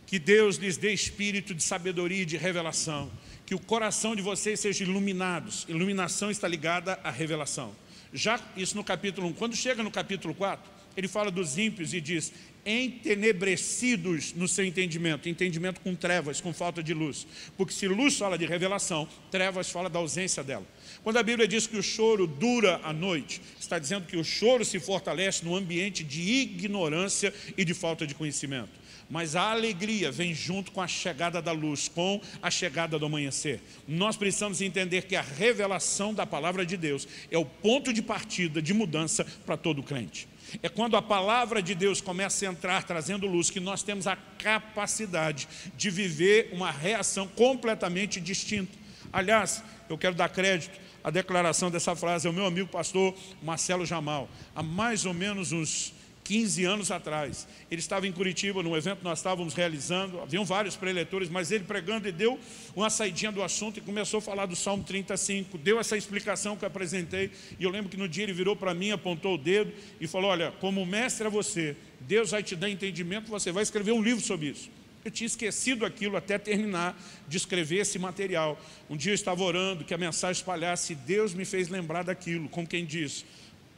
[0.05, 3.09] que Deus lhes dê espírito de sabedoria e de revelação,
[3.45, 5.51] que o coração de vocês seja iluminado.
[5.67, 7.73] Iluminação está ligada à revelação.
[8.13, 9.33] Já isso no capítulo 1.
[9.33, 12.31] Quando chega no capítulo 4, ele fala dos ímpios e diz,
[12.65, 17.27] entenebrecidos no seu entendimento, entendimento com trevas, com falta de luz.
[17.57, 20.65] Porque se luz fala de revelação, trevas fala da ausência dela.
[21.03, 24.63] Quando a Bíblia diz que o choro dura a noite, está dizendo que o choro
[24.63, 28.83] se fortalece no ambiente de ignorância e de falta de conhecimento.
[29.09, 33.61] Mas a alegria vem junto com a chegada da luz, com a chegada do amanhecer.
[33.85, 38.61] Nós precisamos entender que a revelação da palavra de Deus é o ponto de partida,
[38.61, 40.27] de mudança para todo crente.
[40.61, 44.15] É quando a palavra de Deus começa a entrar trazendo luz que nós temos a
[44.15, 48.77] capacidade de viver uma reação completamente distinta.
[49.11, 54.29] Aliás, eu quero dar crédito à declaração dessa frase ao meu amigo pastor Marcelo Jamal.
[54.55, 55.92] Há mais ou menos uns
[56.23, 57.47] 15 anos atrás.
[57.69, 61.63] Ele estava em Curitiba, num evento que nós estávamos realizando, haviam vários preletores, mas ele
[61.63, 62.39] pregando e deu
[62.75, 66.63] uma saidinha do assunto e começou a falar do Salmo 35, deu essa explicação que
[66.63, 69.71] eu apresentei, e eu lembro que no dia ele virou para mim, apontou o dedo
[69.99, 73.91] e falou, olha, como mestre a você, Deus vai te dar entendimento, você vai escrever
[73.91, 74.69] um livro sobre isso.
[75.05, 76.97] Eu tinha esquecido aquilo até terminar
[77.27, 78.57] de escrever esse material.
[78.89, 82.65] Um dia eu estava orando que a mensagem espalhasse, Deus me fez lembrar daquilo, como
[82.65, 83.25] quem diz,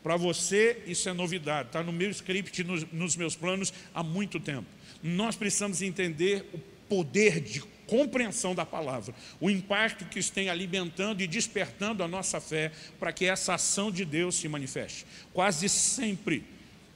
[0.06, 4.40] para você, isso é novidade, está no meu script, nos, nos meus planos há muito
[4.40, 4.68] tempo.
[5.02, 11.24] Nós precisamos entender o poder de compreensão da palavra, o impacto que isso tem alimentando
[11.24, 15.08] e despertando a nossa fé para que essa ação de Deus se manifeste.
[15.34, 16.44] Quase sempre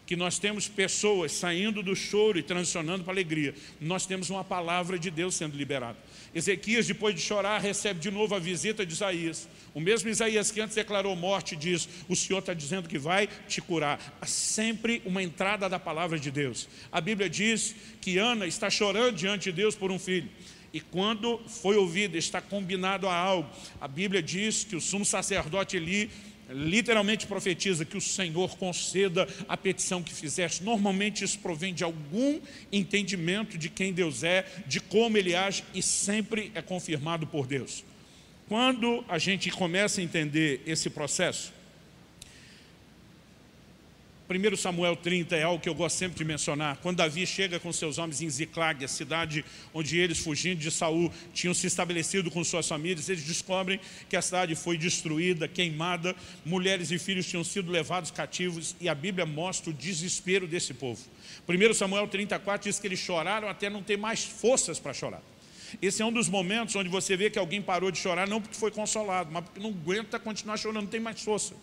[0.09, 4.97] que nós temos pessoas saindo do choro e transicionando para alegria, nós temos uma palavra
[4.97, 5.99] de Deus sendo liberada.
[6.33, 9.47] Ezequias, depois de chorar, recebe de novo a visita de Isaías.
[9.71, 13.61] O mesmo Isaías que antes declarou morte diz, o Senhor está dizendo que vai te
[13.61, 14.17] curar.
[14.19, 16.67] Há sempre uma entrada da palavra de Deus.
[16.91, 20.27] A Bíblia diz que Ana está chorando diante de Deus por um filho.
[20.73, 23.49] E quando foi ouvido, está combinado a algo.
[23.79, 26.09] A Bíblia diz que o sumo sacerdote Eli
[26.49, 30.63] literalmente profetiza que o Senhor conceda a petição que fizeste.
[30.63, 32.39] Normalmente isso provém de algum
[32.71, 37.83] entendimento de quem Deus é, de como Ele age e sempre é confirmado por Deus.
[38.47, 41.53] Quando a gente começa a entender esse processo,
[44.29, 46.77] 1 Samuel 30 é algo que eu gosto sempre de mencionar.
[46.83, 51.11] Quando Davi chega com seus homens em Ziclag, a cidade onde eles, fugindo de Saul,
[51.33, 56.15] tinham se estabelecido com suas famílias, eles descobrem que a cidade foi destruída, queimada,
[56.45, 61.01] mulheres e filhos tinham sido levados cativos, e a Bíblia mostra o desespero desse povo.
[61.47, 65.23] 1 Samuel 34 diz que eles choraram até não ter mais forças para chorar.
[65.81, 68.55] Esse é um dos momentos onde você vê que alguém parou de chorar, não porque
[68.55, 71.55] foi consolado, mas porque não aguenta continuar chorando, não tem mais força.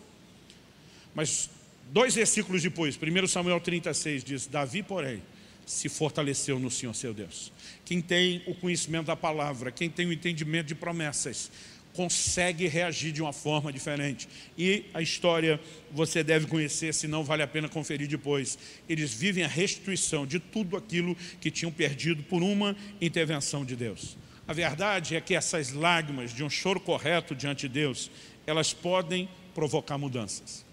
[1.15, 1.49] Mas
[1.91, 5.21] Dois versículos depois, 1 Samuel 36 diz, Davi, porém,
[5.65, 7.51] se fortaleceu no Senhor seu Deus.
[7.85, 11.51] Quem tem o conhecimento da palavra, quem tem o entendimento de promessas,
[11.93, 14.29] consegue reagir de uma forma diferente.
[14.57, 15.59] E a história
[15.91, 18.57] você deve conhecer, senão vale a pena conferir depois.
[18.87, 24.15] Eles vivem a restituição de tudo aquilo que tinham perdido por uma intervenção de Deus.
[24.47, 28.11] A verdade é que essas lágrimas de um choro correto diante de Deus,
[28.45, 30.66] elas podem provocar mudanças.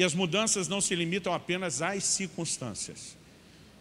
[0.00, 3.18] E as mudanças não se limitam apenas às circunstâncias.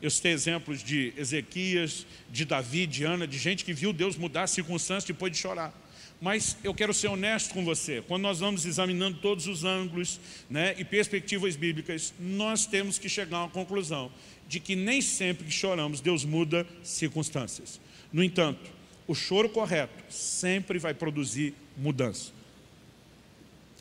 [0.02, 4.44] Eu citei exemplos de Ezequias, de Davi, de Ana, de gente que viu Deus mudar
[4.44, 5.74] as circunstâncias depois de chorar.
[6.20, 8.04] Mas eu quero ser honesto com você.
[8.06, 13.38] Quando nós vamos examinando todos os ângulos né, e perspectivas bíblicas, nós temos que chegar
[13.38, 14.12] a uma conclusão
[14.46, 17.80] de que nem sempre que choramos Deus muda circunstâncias.
[18.12, 18.70] No entanto,
[19.08, 22.38] o choro correto sempre vai produzir mudança.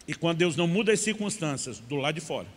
[0.08, 2.48] E quando Deus não muda as circunstâncias do lado de fora,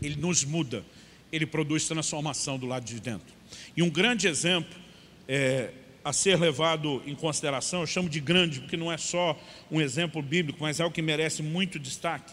[0.00, 0.82] Ele nos muda,
[1.30, 3.32] Ele produz transformação do lado de dentro.
[3.76, 4.80] E um grande exemplo
[5.28, 5.70] é,
[6.02, 9.38] a ser levado em consideração, eu chamo de grande, porque não é só
[9.70, 12.32] um exemplo bíblico, mas é o que merece muito destaque,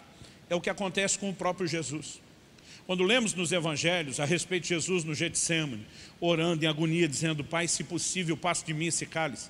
[0.49, 2.21] é o que acontece com o próprio Jesus.
[2.85, 5.85] Quando lemos nos evangelhos a respeito de Jesus no Getsemane,
[6.21, 9.49] orando em agonia, dizendo, Pai, se possível, passe de mim esse cálice.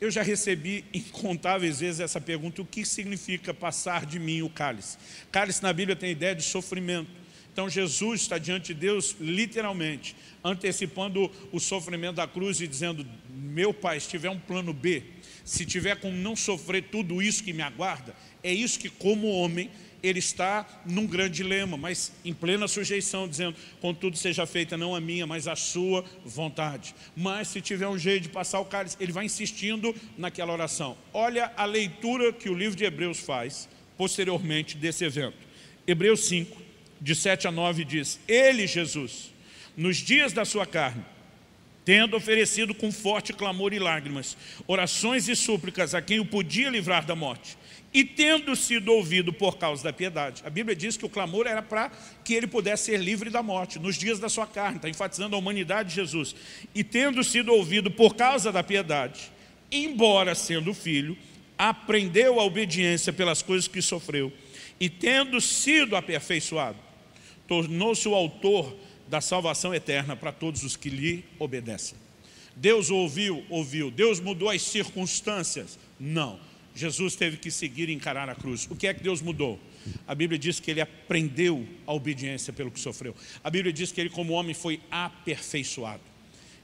[0.00, 4.96] Eu já recebi incontáveis vezes essa pergunta, o que significa passar de mim o cálice?
[5.30, 7.10] Cálice na Bíblia tem ideia de sofrimento.
[7.52, 13.74] Então Jesus está diante de Deus literalmente, antecipando o sofrimento da cruz e dizendo, meu
[13.74, 15.02] pai, se tiver um plano B,
[15.44, 19.70] se tiver como não sofrer tudo isso que me aguarda, é isso que como homem
[20.02, 25.00] ele está num grande dilema, mas em plena sujeição, dizendo, contudo seja feita não a
[25.00, 26.94] minha, mas a sua vontade.
[27.16, 30.96] Mas se tiver um jeito de passar o cálice, ele vai insistindo naquela oração.
[31.12, 35.36] Olha a leitura que o livro de Hebreus faz, posteriormente desse evento.
[35.86, 36.56] Hebreus 5,
[37.00, 39.32] de 7 a 9 diz, Ele, Jesus,
[39.76, 41.04] nos dias da sua carne,
[41.84, 44.36] tendo oferecido com forte clamor e lágrimas,
[44.66, 47.56] orações e súplicas a quem o podia livrar da morte,
[47.92, 50.42] e tendo sido ouvido por causa da piedade.
[50.46, 51.90] A Bíblia diz que o clamor era para
[52.24, 55.38] que ele pudesse ser livre da morte, nos dias da sua carne, está enfatizando a
[55.38, 56.34] humanidade de Jesus.
[56.74, 59.32] E tendo sido ouvido por causa da piedade,
[59.72, 61.18] embora sendo filho,
[61.58, 64.32] aprendeu a obediência pelas coisas que sofreu,
[64.78, 66.78] e tendo sido aperfeiçoado,
[67.46, 68.74] tornou-se o autor
[69.08, 71.98] da salvação eterna para todos os que lhe obedecem.
[72.54, 73.90] Deus ouviu, ouviu.
[73.90, 75.78] Deus mudou as circunstâncias?
[75.98, 76.38] Não
[76.74, 78.66] Jesus teve que seguir e encarar a cruz.
[78.70, 79.58] O que é que Deus mudou?
[80.06, 83.14] A Bíblia diz que ele aprendeu a obediência pelo que sofreu.
[83.42, 86.02] A Bíblia diz que ele como homem foi aperfeiçoado.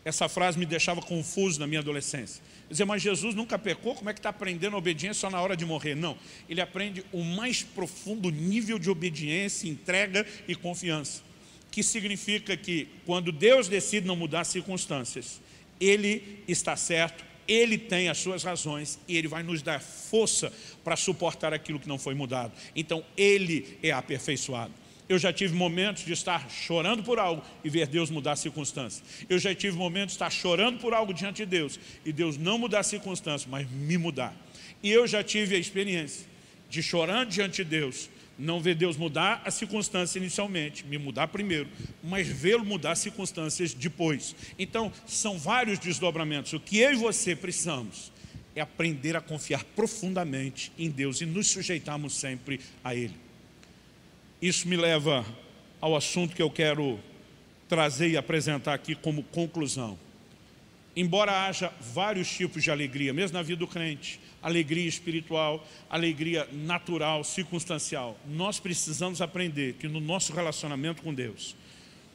[0.05, 2.43] Essa frase me deixava confuso na minha adolescência.
[2.71, 5.57] Dizer, mas Jesus nunca pecou, como é que está aprendendo a obediência só na hora
[5.57, 5.97] de morrer?
[5.97, 6.17] Não,
[6.49, 11.27] ele aprende o mais profundo nível de obediência, entrega e confiança
[11.77, 15.43] que significa que quando Deus decide não mudar as circunstâncias,
[15.79, 20.53] Ele está certo, Ele tem as suas razões e Ele vai nos dar força
[20.85, 22.53] para suportar aquilo que não foi mudado.
[22.75, 24.73] Então, Ele é aperfeiçoado.
[25.09, 29.05] Eu já tive momentos de estar chorando por algo e ver Deus mudar a circunstância.
[29.29, 32.59] Eu já tive momentos de estar chorando por algo diante de Deus e Deus não
[32.59, 34.35] mudar a circunstância, mas me mudar.
[34.83, 36.27] E eu já tive a experiência
[36.69, 41.69] de chorando diante de Deus, não ver Deus mudar a circunstância inicialmente, me mudar primeiro,
[42.03, 44.37] mas vê-lo mudar as circunstâncias depois.
[44.59, 46.53] Então, são vários desdobramentos.
[46.53, 48.13] O que eu e você precisamos
[48.55, 53.15] é aprender a confiar profundamente em Deus e nos sujeitarmos sempre a Ele.
[54.41, 55.25] Isso me leva
[55.81, 56.99] ao assunto que eu quero
[57.69, 59.99] trazer e apresentar aqui como conclusão.
[60.95, 67.25] Embora haja vários tipos de alegria, mesmo na vida do crente, alegria espiritual, alegria natural,
[67.25, 71.57] circunstancial, nós precisamos aprender que no nosso relacionamento com Deus,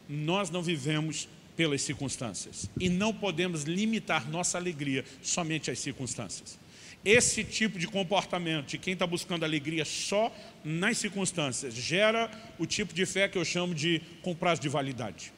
[0.07, 1.27] nós não vivemos
[1.57, 6.57] pelas circunstâncias e não podemos limitar nossa alegria somente às circunstâncias.
[7.03, 12.93] Esse tipo de comportamento de quem está buscando alegria só nas circunstâncias gera o tipo
[12.93, 15.33] de fé que eu chamo de com prazo de validade.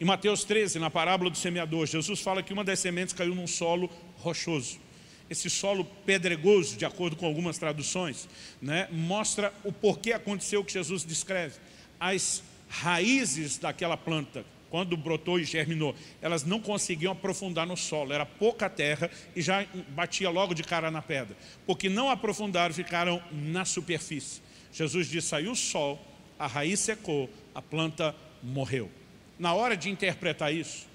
[0.00, 3.46] Em Mateus 13, na parábola do semeador, Jesus fala que uma das sementes caiu num
[3.46, 4.87] solo rochoso.
[5.30, 8.28] Esse solo pedregoso, de acordo com algumas traduções,
[8.60, 11.56] né, mostra o porquê aconteceu o que Jesus descreve.
[12.00, 18.26] As raízes daquela planta quando brotou e germinou, elas não conseguiam aprofundar no solo, era
[18.26, 23.64] pouca terra e já batia logo de cara na pedra, porque não aprofundaram, ficaram na
[23.64, 24.42] superfície.
[24.72, 25.98] Jesus disse, saiu o sol,
[26.38, 28.90] a raiz secou, a planta morreu.
[29.38, 30.86] Na hora de interpretar isso,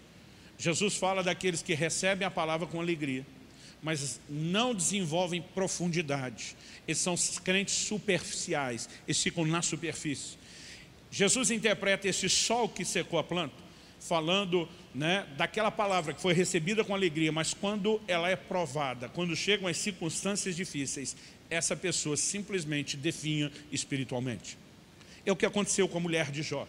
[0.58, 3.26] Jesus fala daqueles que recebem a palavra com alegria,
[3.84, 6.56] mas não desenvolvem profundidade.
[6.88, 10.38] Eles são crentes superficiais, eles ficam na superfície.
[11.12, 13.64] Jesus interpreta esse sol que secou a planta
[14.04, 19.36] falando né, daquela palavra que foi recebida com alegria, mas quando ela é provada, quando
[19.36, 21.16] chegam as circunstâncias difíceis,
[21.50, 24.58] essa pessoa simplesmente definha espiritualmente.
[25.26, 26.68] É o que aconteceu com a mulher de Jó.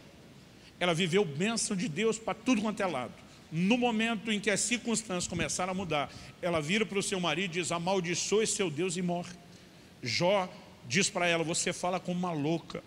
[0.79, 3.15] Ela viveu bênção de Deus para tudo quanto é lado.
[3.57, 7.52] No momento em que as circunstâncias começaram a mudar, ela vira para o seu marido
[7.52, 9.32] e diz, amaldiçoe seu Deus e morre.
[10.02, 10.52] Jó
[10.88, 12.82] diz para ela, você fala como uma louca.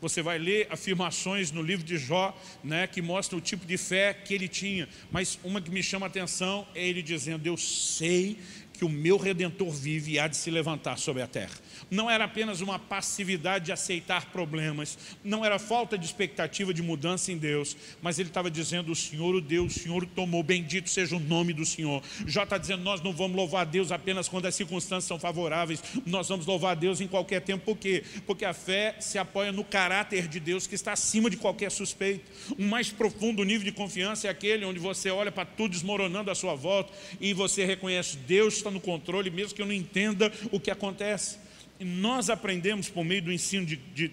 [0.00, 4.12] Você vai ler afirmações no livro de Jó, né, que mostram o tipo de fé
[4.12, 4.88] que ele tinha.
[5.08, 8.40] Mas uma que me chama a atenção é ele dizendo, eu sei
[8.72, 11.54] que o meu Redentor vive e há de se levantar sobre a terra.
[11.90, 17.32] Não era apenas uma passividade de aceitar problemas, não era falta de expectativa de mudança
[17.32, 20.90] em Deus, mas ele estava dizendo, o Senhor o Deus, o Senhor o tomou, bendito
[20.90, 22.02] seja o nome do Senhor.
[22.26, 25.82] Já está dizendo, nós não vamos louvar a Deus apenas quando as circunstâncias são favoráveis,
[26.04, 28.04] nós vamos louvar a Deus em qualquer tempo, por quê?
[28.26, 32.30] Porque a fé se apoia no caráter de Deus que está acima de qualquer suspeito.
[32.58, 36.34] O mais profundo nível de confiança é aquele onde você olha para tudo desmoronando à
[36.34, 40.60] sua volta e você reconhece, Deus está no controle, mesmo que eu não entenda o
[40.60, 41.47] que acontece.
[41.80, 44.10] E nós aprendemos por meio do ensino de, de,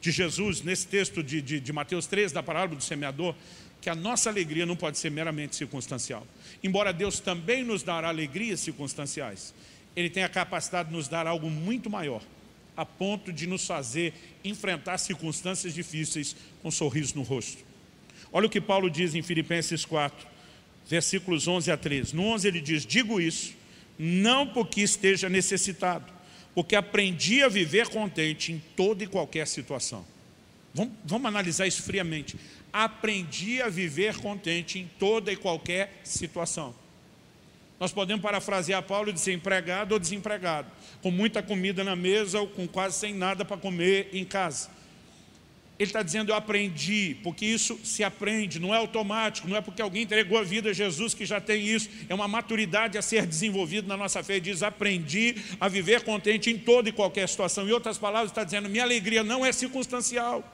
[0.00, 3.34] de Jesus, nesse texto de, de, de Mateus 13, da parábola do semeador,
[3.80, 6.26] que a nossa alegria não pode ser meramente circunstancial.
[6.62, 9.54] Embora Deus também nos dará alegrias circunstanciais,
[9.96, 12.22] Ele tem a capacidade de nos dar algo muito maior,
[12.76, 17.64] a ponto de nos fazer enfrentar circunstâncias difíceis com um sorriso no rosto.
[18.32, 20.26] Olha o que Paulo diz em Filipenses 4,
[20.88, 22.14] versículos 11 a 13.
[22.14, 23.54] No 11 ele diz, digo isso,
[24.02, 26.10] não porque esteja necessitado,
[26.54, 30.06] porque aprendi a viver contente em toda e qualquer situação.
[30.72, 32.38] Vamos, vamos analisar isso friamente.
[32.72, 36.74] Aprendi a viver contente em toda e qualquer situação.
[37.78, 40.70] Nós podemos parafrasear Paulo e dizer empregado ou desempregado,
[41.02, 44.70] com muita comida na mesa ou com quase sem nada para comer em casa.
[45.80, 49.80] Ele está dizendo, eu aprendi, porque isso se aprende, não é automático, não é porque
[49.80, 53.24] alguém entregou a vida a Jesus que já tem isso, é uma maturidade a ser
[53.24, 54.34] desenvolvida na nossa fé.
[54.34, 57.66] Ele diz, aprendi a viver contente em toda e qualquer situação.
[57.66, 60.44] Em outras palavras, está dizendo, minha alegria não é circunstancial.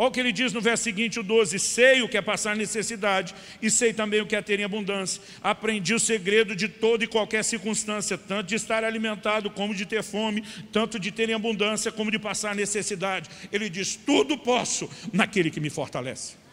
[0.00, 2.54] Olha o que ele diz no verso seguinte, o 12, sei o que é passar
[2.54, 5.20] necessidade e sei também o que é ter em abundância.
[5.42, 10.04] Aprendi o segredo de toda e qualquer circunstância, tanto de estar alimentado como de ter
[10.04, 13.28] fome, tanto de ter em abundância como de passar necessidade.
[13.50, 16.47] Ele diz, tudo posso naquele que me fortalece.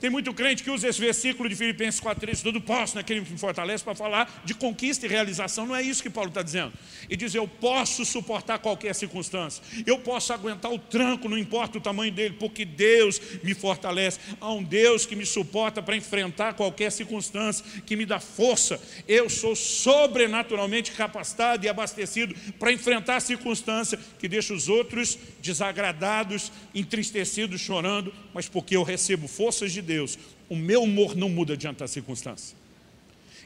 [0.00, 3.38] Tem muito crente que usa esse versículo de Filipenses 4,3, tudo posso naquele que me
[3.38, 5.66] fortalece, para falar de conquista e realização.
[5.66, 6.72] Não é isso que Paulo está dizendo.
[7.08, 9.62] E diz, eu posso suportar qualquer circunstância.
[9.86, 14.18] Eu posso aguentar o tranco, não importa o tamanho dele, porque Deus me fortalece.
[14.40, 18.80] Há um Deus que me suporta para enfrentar qualquer circunstância, que me dá força.
[19.08, 26.52] Eu sou sobrenaturalmente capacitado e abastecido para enfrentar a circunstância que deixa os outros desagradados,
[26.74, 30.18] entristecidos, chorando, mas porque eu recebo forças de Deus,
[30.48, 32.56] o meu humor não muda diante da circunstância.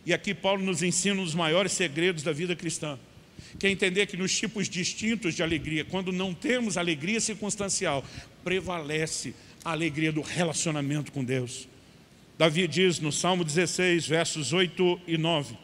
[0.04, 2.98] E aqui Paulo nos ensina dos maiores segredos da vida cristã,
[3.58, 8.04] que é entender que nos tipos distintos de alegria, quando não temos alegria circunstancial,
[8.42, 9.34] prevalece
[9.64, 11.68] a alegria do relacionamento com Deus.
[12.38, 15.56] Davi diz no Salmo 16, versos 8 e 9,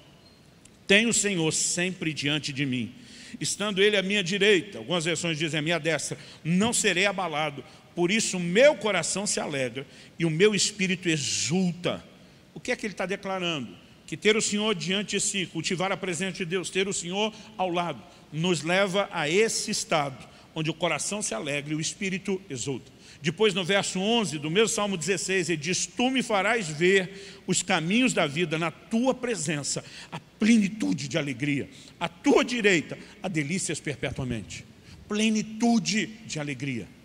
[0.87, 2.93] Tem o Senhor sempre diante de mim,
[3.41, 7.65] estando Ele à minha direita, algumas versões dizem à minha destra, não serei abalado,
[7.97, 9.87] por isso meu coração se alegra
[10.19, 12.05] e o meu espírito exulta.
[12.53, 13.75] O que é que ele está declarando?
[14.07, 17.33] Que ter o Senhor diante de si, cultivar a presença de Deus, ter o Senhor
[17.57, 22.41] ao lado, nos leva a esse estado, onde o coração se alegra e o espírito
[22.51, 22.93] exulta.
[23.23, 27.63] Depois no verso 11 do mesmo Salmo 16, ele diz, Tu me farás ver os
[27.63, 29.83] caminhos da vida na Tua presença,
[30.13, 31.67] a plenitude de alegria.
[31.99, 34.67] À Tua direita, a delícias perpetuamente.
[35.09, 36.96] Plenitude de alegria.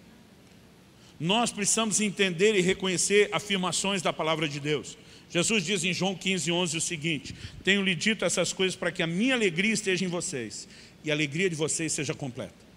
[1.21, 4.97] Nós precisamos entender e reconhecer afirmações da palavra de Deus.
[5.29, 9.07] Jesus diz em João 15, 11 o seguinte, Tenho-lhe dito essas coisas para que a
[9.07, 10.67] minha alegria esteja em vocês
[11.03, 12.71] e a alegria de vocês seja completa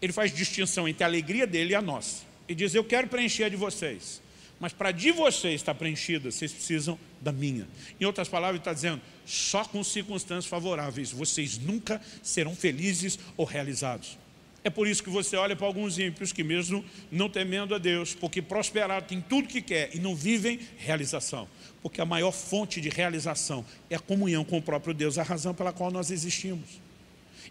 [0.00, 2.22] ele faz distinção entre a alegria dele e a nossa.
[2.48, 4.20] E diz, eu quero preencher a de vocês.
[4.58, 7.66] Mas para de vocês estar preenchida, vocês precisam da minha.
[7.98, 13.46] Em outras palavras, ele está dizendo, só com circunstâncias favoráveis, vocês nunca serão felizes ou
[13.46, 14.18] realizados.
[14.62, 18.14] É por isso que você olha para alguns ímpios que mesmo não temendo a Deus,
[18.14, 21.48] porque prosperaram, tem tudo que quer e não vivem realização.
[21.82, 25.54] Porque a maior fonte de realização é a comunhão com o próprio Deus, a razão
[25.54, 26.80] pela qual nós existimos.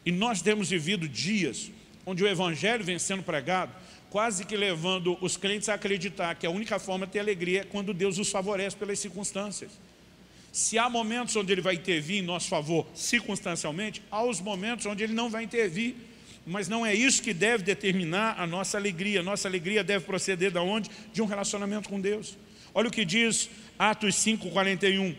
[0.05, 1.71] E nós temos vivido dias
[2.05, 3.71] onde o evangelho vem sendo pregado,
[4.09, 7.63] quase que levando os crentes a acreditar que a única forma de ter alegria é
[7.63, 9.71] quando Deus os favorece pelas circunstâncias.
[10.51, 15.03] Se há momentos onde ele vai intervir em nosso favor circunstancialmente, há os momentos onde
[15.03, 15.95] ele não vai intervir.
[16.49, 19.21] Mas não é isso que deve determinar a nossa alegria.
[19.21, 20.89] Nossa alegria deve proceder de onde?
[21.13, 22.35] De um relacionamento com Deus.
[22.73, 25.15] Olha o que diz Atos 5, 41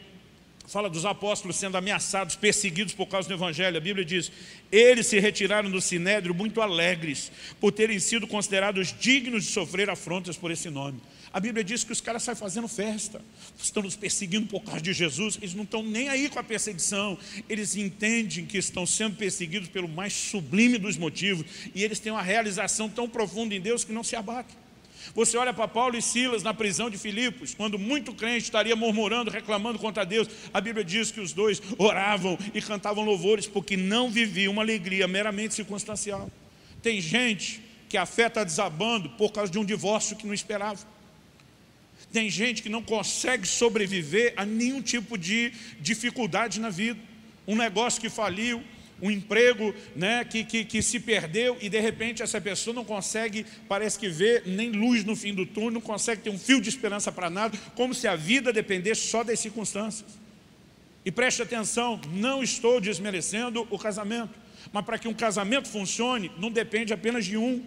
[0.71, 3.77] fala dos apóstolos sendo ameaçados, perseguidos por causa do Evangelho.
[3.77, 4.31] A Bíblia diz,
[4.71, 10.37] eles se retiraram do Sinédrio muito alegres, por terem sido considerados dignos de sofrer afrontas
[10.37, 11.01] por esse nome.
[11.33, 13.21] A Bíblia diz que os caras saem fazendo festa,
[13.61, 17.19] estão nos perseguindo por causa de Jesus, eles não estão nem aí com a perseguição,
[17.49, 22.23] eles entendem que estão sendo perseguidos pelo mais sublime dos motivos, e eles têm uma
[22.23, 24.57] realização tão profunda em Deus que não se abatem.
[25.15, 29.31] Você olha para Paulo e Silas na prisão de Filipos, quando muito crente estaria murmurando,
[29.31, 34.11] reclamando contra Deus, a Bíblia diz que os dois oravam e cantavam louvores, porque não
[34.11, 36.31] viviam uma alegria meramente circunstancial.
[36.83, 40.87] Tem gente que a fé está desabando por causa de um divórcio que não esperava.
[42.13, 46.99] Tem gente que não consegue sobreviver a nenhum tipo de dificuldade na vida.
[47.47, 48.63] Um negócio que faliu,
[49.03, 53.47] um emprego né, que, que, que, se perdeu e de repente essa pessoa não consegue,
[53.69, 56.69] parece que ver nem luz no fim do túnel, não consegue ter um fio de
[56.69, 60.19] esperança para nada, como se a vida dependesse só das circunstâncias.
[61.05, 64.39] E preste atenção, não estou desmerecendo o casamento,
[64.73, 67.65] mas para que um casamento funcione, não depende apenas de um,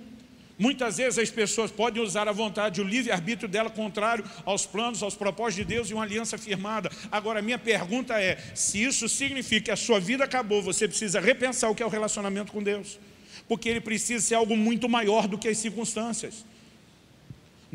[0.58, 5.16] Muitas vezes as pessoas podem usar a vontade, o livre-arbítrio dela contrário aos planos, aos
[5.16, 6.91] propósitos de Deus e uma aliança firmada.
[7.12, 11.70] Agora, minha pergunta é, se isso significa que a sua vida acabou, você precisa repensar
[11.70, 12.99] o que é o relacionamento com Deus.
[13.47, 16.45] Porque ele precisa ser algo muito maior do que as circunstâncias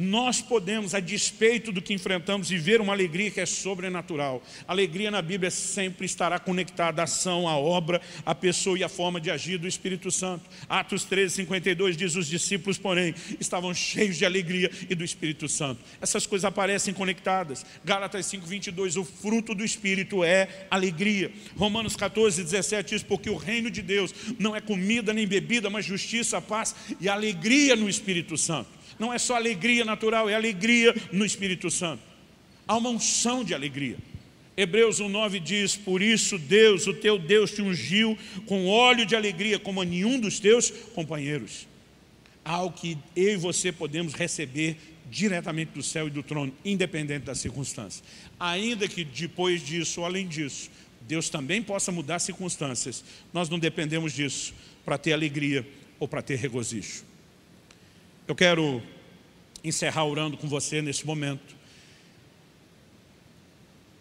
[0.00, 4.40] nós podemos, a despeito do que enfrentamos, viver uma alegria que é sobrenatural.
[4.68, 9.20] Alegria na Bíblia sempre estará conectada à ação, à obra, à pessoa e à forma
[9.20, 10.48] de agir do Espírito Santo.
[10.68, 15.80] Atos 13, 52 diz, os discípulos, porém, estavam cheios de alegria e do Espírito Santo.
[16.00, 17.66] Essas coisas aparecem conectadas.
[17.84, 21.32] Gálatas 5, 22, o fruto do Espírito é alegria.
[21.56, 25.84] Romanos 14, 17 diz, porque o reino de Deus não é comida nem bebida, mas
[25.84, 31.24] justiça, paz e alegria no Espírito Santo não é só alegria natural, é alegria no
[31.24, 32.02] Espírito Santo.
[32.66, 33.96] Há uma unção de alegria.
[34.56, 39.58] Hebreus 1,9 diz, por isso Deus, o teu Deus, te ungiu com óleo de alegria,
[39.58, 41.66] como a nenhum dos teus companheiros.
[42.44, 44.76] Algo que eu e você podemos receber
[45.08, 48.02] diretamente do céu e do trono, independente das circunstâncias.
[48.38, 50.70] Ainda que depois disso, além disso,
[51.02, 54.52] Deus também possa mudar circunstâncias, nós não dependemos disso
[54.84, 55.66] para ter alegria
[55.98, 57.04] ou para ter regozijo.
[58.28, 58.82] Eu quero
[59.64, 61.56] encerrar orando com você nesse momento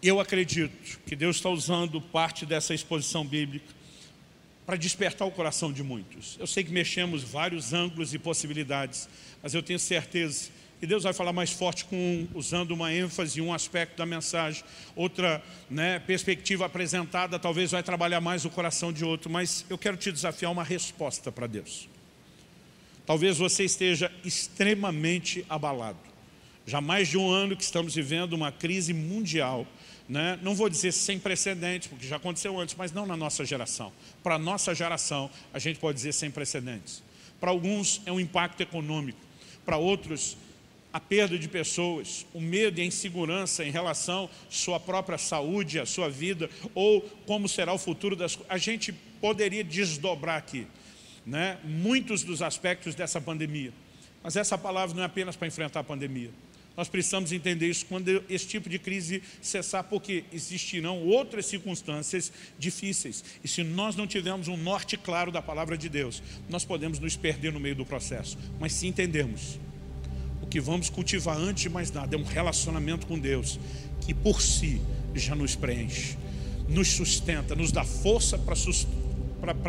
[0.03, 3.73] Eu acredito que Deus está usando parte dessa exposição bíblica
[4.65, 6.35] para despertar o coração de muitos.
[6.37, 9.07] Eu sei que mexemos vários ângulos e possibilidades,
[9.41, 13.53] mas eu tenho certeza que Deus vai falar mais forte com usando uma ênfase, um
[13.53, 14.61] aspecto da mensagem,
[14.93, 19.95] outra né, perspectiva apresentada, talvez vai trabalhar mais o coração de outro, mas eu quero
[19.95, 21.87] te desafiar uma resposta para Deus.
[23.07, 25.97] Talvez você esteja extremamente abalado.
[26.65, 29.65] Já mais de um ano que estamos vivendo uma crise mundial,
[30.09, 30.37] né?
[30.43, 33.93] não vou dizer sem precedentes, porque já aconteceu antes, mas não na nossa geração.
[34.21, 37.01] Para a nossa geração, a gente pode dizer sem precedentes.
[37.39, 39.19] Para alguns é um impacto econômico,
[39.65, 40.35] para outros
[40.91, 45.79] a perda de pessoas, o medo e a insegurança em relação à sua própria saúde,
[45.79, 50.67] à sua vida, ou como será o futuro das A gente poderia desdobrar aqui
[51.27, 53.73] né, muitos dos aspectos dessa pandemia.
[54.23, 56.31] Mas essa palavra não é apenas para enfrentar a pandemia.
[56.75, 63.23] Nós precisamos entender isso quando esse tipo de crise cessar, porque existirão outras circunstâncias difíceis.
[63.43, 67.17] E se nós não tivermos um norte claro da palavra de Deus, nós podemos nos
[67.17, 68.37] perder no meio do processo.
[68.59, 69.59] Mas se entendermos,
[70.41, 73.59] o que vamos cultivar antes de mais nada é um relacionamento com Deus,
[74.05, 74.79] que por si
[75.15, 76.15] já nos preenche,
[76.69, 78.55] nos sustenta, nos dá força para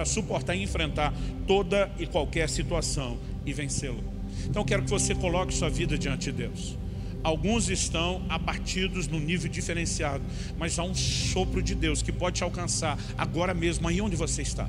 [0.05, 1.13] suportar e enfrentar
[1.47, 4.03] toda e qualquer situação e vencê-la.
[4.49, 6.77] Então quero que você coloque sua vida diante de Deus.
[7.23, 10.23] Alguns estão abatidos num nível diferenciado,
[10.57, 14.43] mas há um sopro de Deus que pode te alcançar agora mesmo, aí onde você
[14.43, 14.69] está.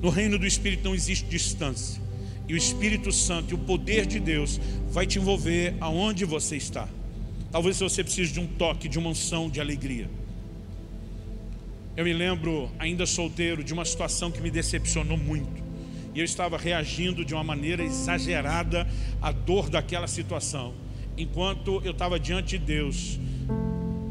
[0.00, 2.00] No reino do Espírito não existe distância.
[2.48, 6.88] E o Espírito Santo e o poder de Deus vai te envolver aonde você está.
[7.52, 10.08] Talvez você precise de um toque, de uma unção de alegria.
[11.96, 15.62] Eu me lembro, ainda solteiro, de uma situação que me decepcionou muito.
[16.14, 18.86] E eu estava reagindo de uma maneira exagerada
[19.20, 20.74] à dor daquela situação
[21.20, 23.18] enquanto eu estava diante de Deus,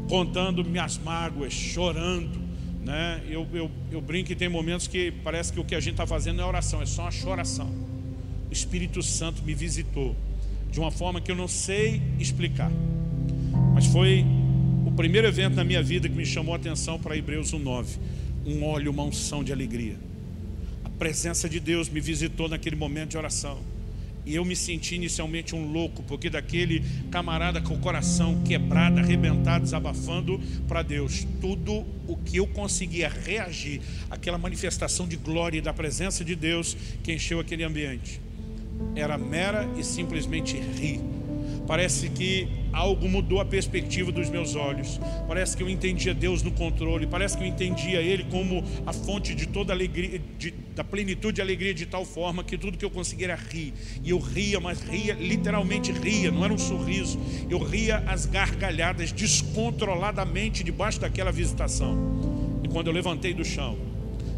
[0.08, 2.38] contando minhas mágoas, chorando,
[2.80, 3.22] né?
[3.28, 6.06] Eu, eu, eu brinco que tem momentos que parece que o que a gente está
[6.06, 7.68] fazendo é oração, é só uma choração.
[8.48, 10.16] O Espírito Santo me visitou
[10.70, 12.70] de uma forma que eu não sei explicar.
[13.74, 14.24] Mas foi
[14.90, 17.86] o primeiro evento na minha vida que me chamou a atenção para Hebreus 1,9.
[18.44, 19.96] Um óleo, uma unção de alegria.
[20.84, 23.60] A presença de Deus me visitou naquele momento de oração.
[24.26, 29.62] E eu me senti inicialmente um louco, porque daquele camarada com o coração quebrado, arrebentado,
[29.62, 33.80] desabafando para Deus, tudo o que eu conseguia reagir,
[34.10, 38.20] aquela manifestação de glória e da presença de Deus que encheu aquele ambiente,
[38.96, 41.00] era mera e simplesmente rir
[41.70, 45.00] Parece que algo mudou a perspectiva dos meus olhos.
[45.28, 47.06] Parece que eu entendia Deus no controle.
[47.06, 51.40] Parece que eu entendia Ele como a fonte de toda alegria, de, da plenitude de
[51.40, 53.72] alegria, de tal forma que tudo que eu conseguia era rir.
[54.02, 57.20] E eu ria, mas ria, literalmente ria, não era um sorriso.
[57.48, 61.96] Eu ria as gargalhadas descontroladamente debaixo daquela visitação.
[62.64, 63.78] E quando eu levantei do chão,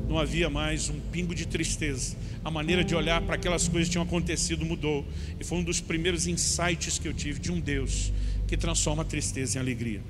[0.09, 2.16] não havia mais um pingo de tristeza.
[2.44, 5.05] A maneira de olhar para aquelas coisas que tinham acontecido mudou.
[5.38, 8.12] E foi um dos primeiros insights que eu tive de um Deus
[8.46, 10.03] que transforma a tristeza em alegria.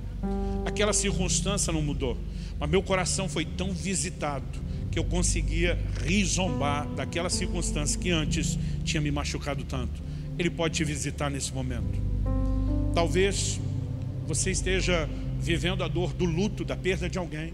[0.64, 2.16] Aquela circunstância não mudou,
[2.58, 4.46] mas meu coração foi tão visitado
[4.90, 10.02] que eu conseguia risombar daquela circunstância que antes tinha me machucado tanto.
[10.38, 12.00] Ele pode te visitar nesse momento.
[12.94, 13.60] Talvez
[14.26, 15.08] você esteja
[15.40, 17.52] vivendo a dor do luto, da perda de alguém.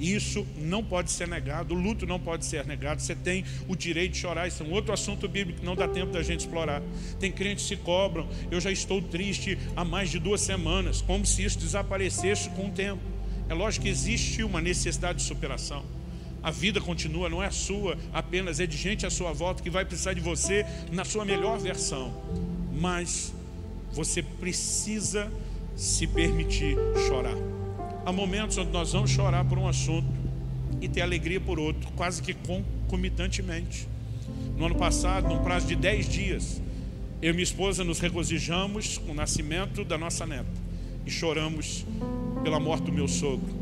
[0.00, 3.02] Isso não pode ser negado, o luto não pode ser negado.
[3.02, 4.48] Você tem o direito de chorar.
[4.48, 6.82] Isso é um outro assunto bíblico que não dá tempo da gente explorar.
[7.18, 8.26] Tem crentes que se cobram.
[8.50, 12.70] Eu já estou triste há mais de duas semanas, como se isso desaparecesse com o
[12.70, 13.02] tempo.
[13.46, 15.84] É lógico que existe uma necessidade de superação.
[16.42, 19.84] A vida continua, não é sua apenas, é de gente à sua volta que vai
[19.84, 22.10] precisar de você na sua melhor versão.
[22.72, 23.34] Mas
[23.92, 25.30] você precisa
[25.76, 26.76] se permitir
[27.06, 27.59] chorar.
[28.04, 30.08] Há momentos onde nós vamos chorar por um assunto
[30.80, 33.86] e ter alegria por outro, quase que concomitantemente.
[34.56, 36.62] No ano passado, num prazo de 10 dias,
[37.20, 40.48] eu e minha esposa nos regozijamos com o nascimento da nossa neta
[41.04, 41.84] e choramos
[42.42, 43.60] pela morte do meu sogro.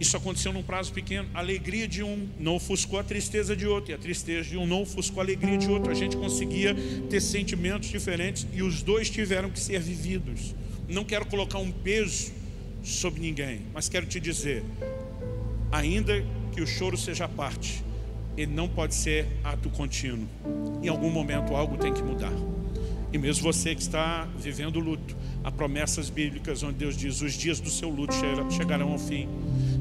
[0.00, 1.28] Isso aconteceu num prazo pequeno.
[1.34, 4.66] A alegria de um não ofuscou a tristeza de outro, e a tristeza de um
[4.66, 5.90] não ofuscou a alegria de outro.
[5.90, 6.74] A gente conseguia
[7.08, 10.54] ter sentimentos diferentes e os dois tiveram que ser vividos.
[10.88, 12.37] Não quero colocar um peso
[12.88, 14.64] sobre ninguém, mas quero te dizer,
[15.70, 17.84] ainda que o choro seja parte,
[18.36, 20.26] ele não pode ser ato contínuo.
[20.82, 22.32] Em algum momento algo tem que mudar.
[23.12, 27.58] E mesmo você que está vivendo luto, há promessas bíblicas onde Deus diz: os dias
[27.58, 28.14] do seu luto
[28.50, 29.28] chegarão ao fim.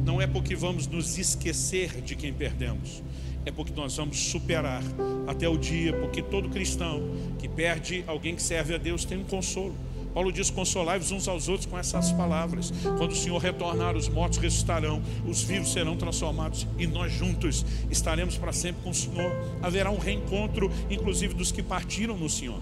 [0.05, 3.03] Não é porque vamos nos esquecer de quem perdemos,
[3.45, 4.81] é porque nós vamos superar
[5.27, 7.01] até o dia, porque todo cristão
[7.37, 9.75] que perde alguém que serve a Deus tem um consolo.
[10.17, 12.73] Paulo diz: consolai-vos uns aos outros com essas palavras.
[12.97, 18.35] Quando o Senhor retornar, os mortos ressuscitarão, os vivos serão transformados e nós juntos estaremos
[18.35, 19.31] para sempre com o Senhor.
[19.61, 22.59] Haverá um reencontro, inclusive dos que partiram no Senhor.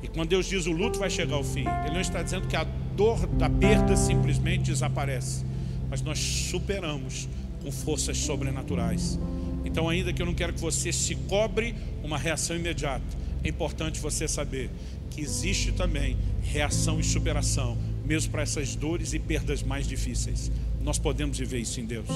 [0.00, 2.54] E quando Deus diz o luto vai chegar ao fim, Ele não está dizendo que
[2.54, 5.44] a dor da perda simplesmente desaparece,
[5.90, 7.28] mas nós superamos
[7.60, 9.18] com forças sobrenaturais.
[9.64, 11.74] Então, ainda que eu não quero que você se cobre
[12.04, 14.70] uma reação imediata, é importante você saber
[15.10, 20.50] que existe também reação e superação, mesmo para essas dores e perdas mais difíceis.
[20.80, 22.08] Nós podemos viver isso em Deus.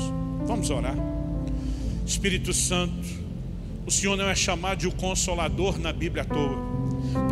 [0.47, 0.97] Vamos orar.
[2.07, 3.07] Espírito Santo,
[3.87, 6.77] o Senhor não é chamado de o consolador na Bíblia à toa.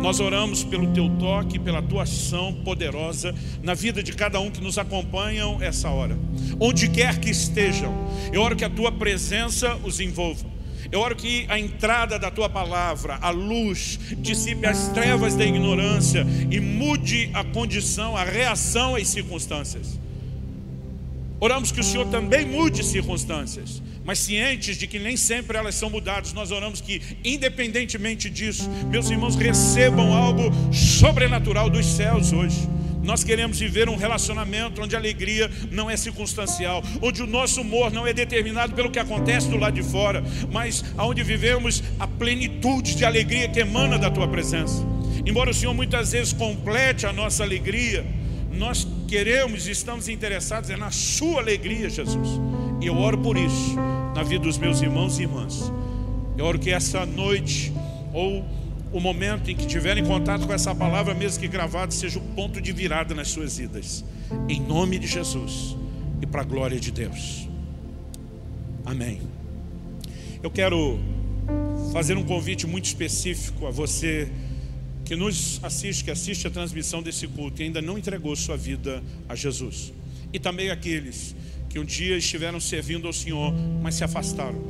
[0.01, 4.61] Nós oramos pelo teu toque, pela tua ação poderosa na vida de cada um que
[4.61, 6.17] nos acompanham essa hora.
[6.59, 7.93] Onde quer que estejam,
[8.31, 10.54] eu oro que a tua presença os envolva.
[10.95, 16.25] Eu oro que a entrada da tua palavra, a luz, dissipe as trevas da ignorância
[16.49, 19.99] e mude a condição, a reação às circunstâncias.
[21.37, 25.89] Oramos que o Senhor também mude circunstâncias, mas cientes de que nem sempre elas são
[25.89, 30.43] mudadas, nós oramos que, independentemente disso, meus irmãos recebam algo
[30.73, 32.69] sobrenatural dos céus hoje.
[33.05, 37.91] Nós queremos viver um relacionamento onde a alegria não é circunstancial, onde o nosso humor
[37.91, 42.95] não é determinado pelo que acontece do lado de fora, mas onde vivemos a plenitude
[42.95, 44.83] de alegria que emana da tua presença.
[45.23, 48.03] Embora o Senhor muitas vezes complete a nossa alegria,
[48.51, 52.41] nós queremos e estamos interessados é na sua alegria, Jesus.
[52.81, 53.75] E eu oro por isso
[54.15, 55.71] na vida dos meus irmãos e irmãs.
[56.35, 57.71] Eu oro que essa noite
[58.11, 58.43] ou
[58.95, 62.61] o momento em que tiverem contato com essa palavra, mesmo que gravada, seja o ponto
[62.61, 64.05] de virada nas suas vidas.
[64.47, 65.75] Em nome de Jesus
[66.21, 67.45] e para a glória de Deus.
[68.85, 69.19] Amém.
[70.41, 70.97] Eu quero
[71.91, 74.31] fazer um convite muito específico a você
[75.03, 79.03] que nos assiste, que assiste a transmissão desse culto e ainda não entregou sua vida
[79.27, 79.91] a Jesus.
[80.31, 81.35] E também aqueles
[81.69, 84.63] que um dia estiveram servindo ao Senhor, mas se afastaram.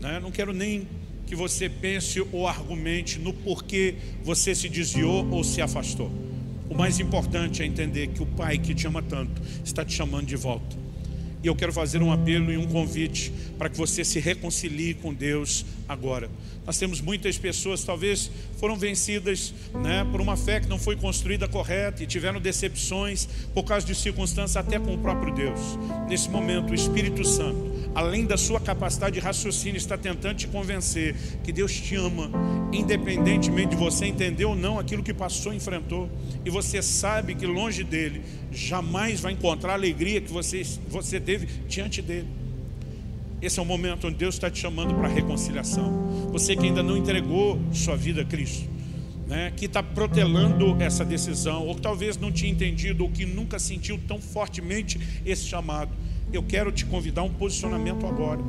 [0.00, 0.18] Né?
[0.18, 0.88] Não quero nem
[1.30, 6.10] que você pense ou argumente no porquê você se desviou ou se afastou.
[6.68, 10.26] O mais importante é entender que o Pai que te ama tanto está te chamando
[10.26, 10.76] de volta.
[11.40, 15.14] E eu quero fazer um apelo e um convite para que você se reconcilie com
[15.14, 16.28] Deus agora.
[16.66, 18.28] Nós temos muitas pessoas, talvez
[18.58, 23.62] foram vencidas né, por uma fé que não foi construída correta e tiveram decepções por
[23.62, 25.60] causa de circunstâncias até com o próprio Deus.
[26.08, 31.16] Nesse momento, o Espírito Santo, além da sua capacidade de raciocínio, está tentando te convencer
[31.42, 32.30] que Deus te ama,
[32.72, 36.08] independentemente de você entender ou não aquilo que passou enfrentou.
[36.44, 38.22] E você sabe que longe dele
[38.52, 42.28] jamais vai encontrar a alegria que você, você teve diante dele.
[43.42, 46.28] Esse é o momento onde Deus está te chamando para a reconciliação.
[46.30, 48.68] Você que ainda não entregou sua vida a Cristo,
[49.26, 53.58] né, que está protelando essa decisão, ou que talvez não tinha entendido, ou que nunca
[53.58, 55.90] sentiu tão fortemente esse chamado,
[56.32, 58.40] eu quero te convidar a um posicionamento agora.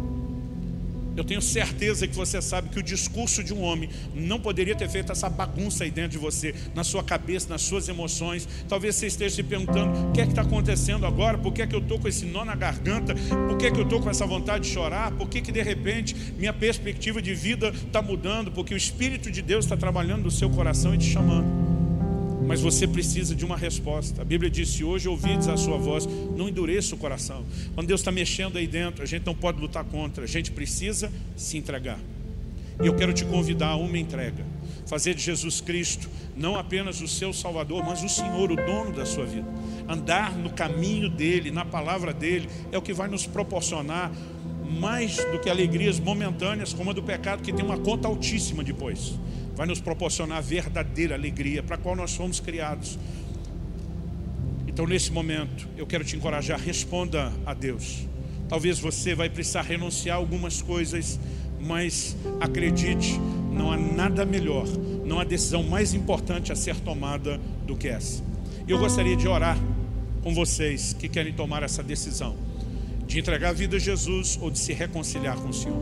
[1.16, 4.90] Eu tenho certeza que você sabe que o discurso de um homem não poderia ter
[4.90, 8.48] feito essa bagunça aí dentro de você, na sua cabeça, nas suas emoções.
[8.68, 11.38] Talvez você esteja se perguntando: o que é que está acontecendo agora?
[11.38, 13.14] Por que é que eu estou com esse nó na garganta?
[13.48, 15.12] Por que é que eu estou com essa vontade de chorar?
[15.12, 18.52] Por que, que de repente minha perspectiva de vida está mudando?
[18.52, 21.71] Porque o Espírito de Deus está trabalhando no seu coração e te chamando
[22.46, 24.22] mas você precisa de uma resposta.
[24.22, 27.46] A Bíblia diz: se hoje ouvides a sua voz, não endureça o coração.
[27.76, 31.12] Quando Deus está mexendo aí dentro, a gente não pode lutar contra, a gente precisa
[31.36, 32.00] se entregar.
[32.82, 34.44] E eu quero te convidar a uma entrega.
[34.88, 39.06] Fazer de Jesus Cristo não apenas o seu Salvador, mas o Senhor, o dono da
[39.06, 39.48] sua vida.
[39.88, 44.12] Andar no caminho dele, na palavra dele, é o que vai nos proporcionar
[44.80, 49.14] mais do que alegrias momentâneas, como a do pecado, que tem uma conta altíssima depois
[49.62, 52.98] vai nos proporcionar a verdadeira alegria para a qual nós fomos criados.
[54.66, 58.08] Então, nesse momento, eu quero te encorajar, responda a Deus.
[58.50, 61.20] Talvez você vai precisar renunciar a algumas coisas,
[61.60, 63.20] mas acredite,
[63.54, 64.66] não há nada melhor,
[65.06, 68.24] não há decisão mais importante a ser tomada do que essa.
[68.68, 69.60] Eu gostaria de orar
[70.24, 72.36] com vocês que querem tomar essa decisão
[73.06, 75.78] de entregar a vida a Jesus ou de se reconciliar com o Senhor.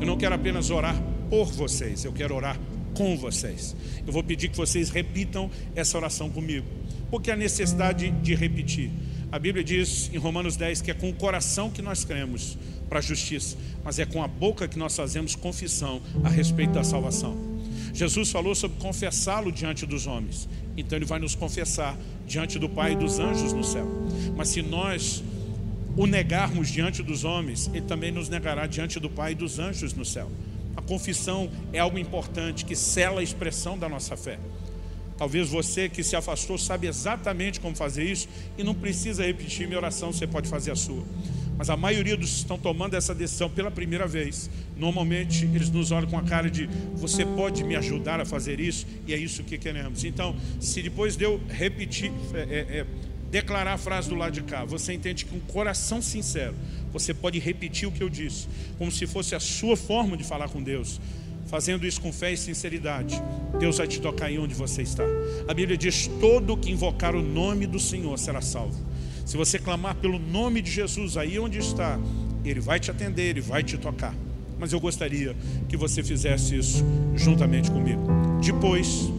[0.00, 0.96] Eu não quero apenas orar
[1.28, 2.56] por vocês, eu quero orar
[2.98, 3.76] com vocês.
[4.04, 6.66] Eu vou pedir que vocês repitam essa oração comigo.
[7.08, 8.90] Porque a necessidade de repetir.
[9.30, 12.98] A Bíblia diz em Romanos 10 que é com o coração que nós cremos para
[12.98, 17.36] a justiça, mas é com a boca que nós fazemos confissão a respeito da salvação.
[17.94, 21.96] Jesus falou sobre confessá-lo diante dos homens, então ele vai nos confessar
[22.26, 23.86] diante do Pai e dos anjos no céu.
[24.36, 25.22] Mas se nós
[25.96, 29.92] o negarmos diante dos homens, ele também nos negará diante do Pai e dos anjos
[29.92, 30.30] no céu
[30.82, 34.38] confissão é algo importante que sela a expressão da nossa fé.
[35.16, 39.78] Talvez você que se afastou sabe exatamente como fazer isso e não precisa repetir minha
[39.78, 41.02] oração, você pode fazer a sua.
[41.58, 45.90] Mas a maioria dos que estão tomando essa decisão pela primeira vez, normalmente eles nos
[45.90, 48.86] olham com a cara de você pode me ajudar a fazer isso?
[49.08, 50.04] E é isso que queremos.
[50.04, 52.86] Então, se depois de eu repetir, é, é, é,
[53.30, 56.54] declarar a frase do lado de cá, você entende que com um coração sincero,
[56.92, 58.46] você pode repetir o que eu disse,
[58.78, 61.00] como se fosse a sua forma de falar com Deus.
[61.46, 63.22] Fazendo isso com fé e sinceridade,
[63.58, 65.02] Deus vai te tocar aí onde você está.
[65.48, 68.78] A Bíblia diz: todo que invocar o nome do Senhor será salvo.
[69.24, 71.98] Se você clamar pelo nome de Jesus aí onde está,
[72.44, 74.14] Ele vai te atender, Ele vai te tocar.
[74.58, 75.34] Mas eu gostaria
[75.68, 78.02] que você fizesse isso juntamente comigo.
[78.42, 79.10] Depois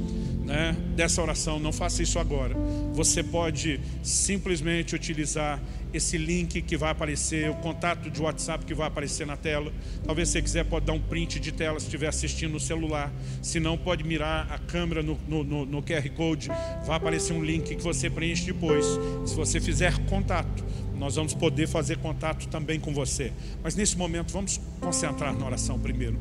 [0.49, 2.55] né, dessa oração, não faça isso agora.
[2.93, 5.61] Você pode simplesmente utilizar
[5.93, 9.71] esse link que vai aparecer, o contato de WhatsApp que vai aparecer na tela.
[10.03, 13.13] Talvez você quiser pode dar um print de tela se estiver assistindo no celular.
[13.43, 16.47] Se não, pode mirar a câmera no, no, no, no QR Code.
[16.83, 18.83] Vai aparecer um link que você preenche depois.
[19.27, 23.31] Se você fizer contato, nós vamos poder fazer contato também com você.
[23.63, 26.17] Mas nesse momento, vamos concentrar na oração primeiro.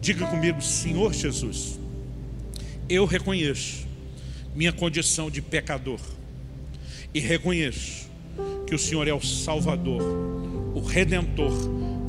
[0.00, 1.80] Diga comigo, Senhor Jesus,
[2.88, 3.86] eu reconheço
[4.54, 6.00] minha condição de pecador
[7.12, 8.08] e reconheço
[8.66, 10.02] que o Senhor é o Salvador,
[10.74, 11.52] o Redentor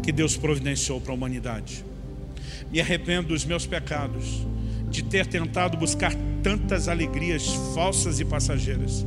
[0.04, 1.84] que Deus providenciou para a humanidade.
[2.72, 4.46] Me arrependo dos meus pecados,
[4.90, 9.06] de ter tentado buscar tantas alegrias falsas e passageiras.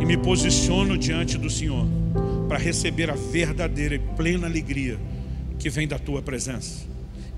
[0.00, 1.86] E me posiciono diante do Senhor
[2.48, 4.98] para receber a verdadeira e plena alegria
[5.58, 6.91] que vem da tua presença.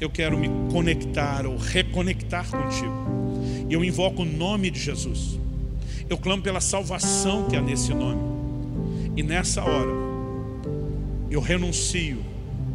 [0.05, 2.93] Eu quero me conectar ou reconectar contigo.
[3.71, 5.41] E eu invoco o nome de Jesus.
[6.11, 8.21] Eu clamo pela salvação que há nesse nome.
[9.17, 9.91] E nessa hora,
[11.31, 12.19] eu renuncio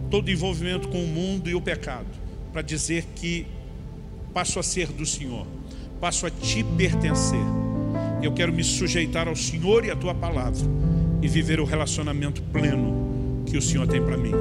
[0.10, 2.08] todo envolvimento com o mundo e o pecado,
[2.52, 3.46] para dizer que
[4.34, 5.46] passo a ser do Senhor,
[6.02, 7.46] passo a te pertencer.
[8.24, 10.66] Eu quero me sujeitar ao Senhor e à tua palavra
[11.22, 14.34] e viver o relacionamento pleno que o Senhor tem para mim.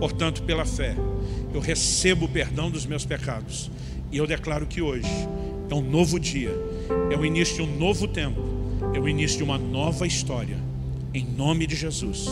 [0.00, 0.96] Portanto, pela fé,
[1.52, 3.70] eu recebo o perdão dos meus pecados
[4.10, 5.08] e eu declaro que hoje
[5.70, 6.50] é um novo dia,
[7.12, 8.40] é o início de um novo tempo,
[8.94, 10.58] é o início de uma nova história
[11.12, 12.26] em nome de Jesus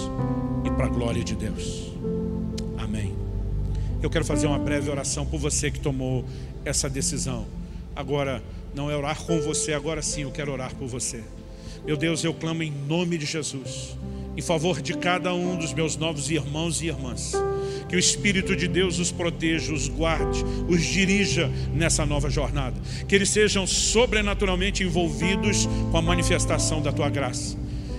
[0.64, 1.93] e para a glória de Deus.
[2.77, 3.14] Amém.
[4.03, 6.25] Eu quero fazer uma breve oração por você que tomou
[6.64, 7.47] essa decisão.
[7.95, 8.43] Agora,
[8.75, 11.23] não é orar com você, agora sim eu quero orar por você.
[11.85, 13.97] Meu Deus, eu clamo em nome de Jesus,
[14.37, 17.33] em favor de cada um dos meus novos irmãos e irmãs.
[17.89, 22.76] Que o Espírito de Deus os proteja, os guarde, os dirija nessa nova jornada.
[23.07, 27.57] Que eles sejam sobrenaturalmente envolvidos com a manifestação da tua graça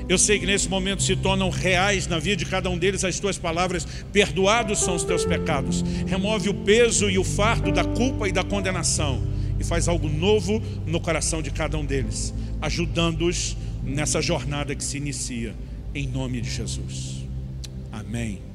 [0.10, 3.20] eu sei que nesse momento se tornam reais na vida de cada um deles as
[3.20, 5.84] tuas palavras: perdoados são os teus pecados.
[6.08, 9.22] Remove o peso e o fardo da culpa e da condenação
[9.60, 14.98] e faz algo novo no coração de cada um deles, ajudando-os nessa jornada que se
[14.98, 15.54] inicia,
[15.94, 17.28] em nome de Jesus.
[17.92, 18.49] Amém.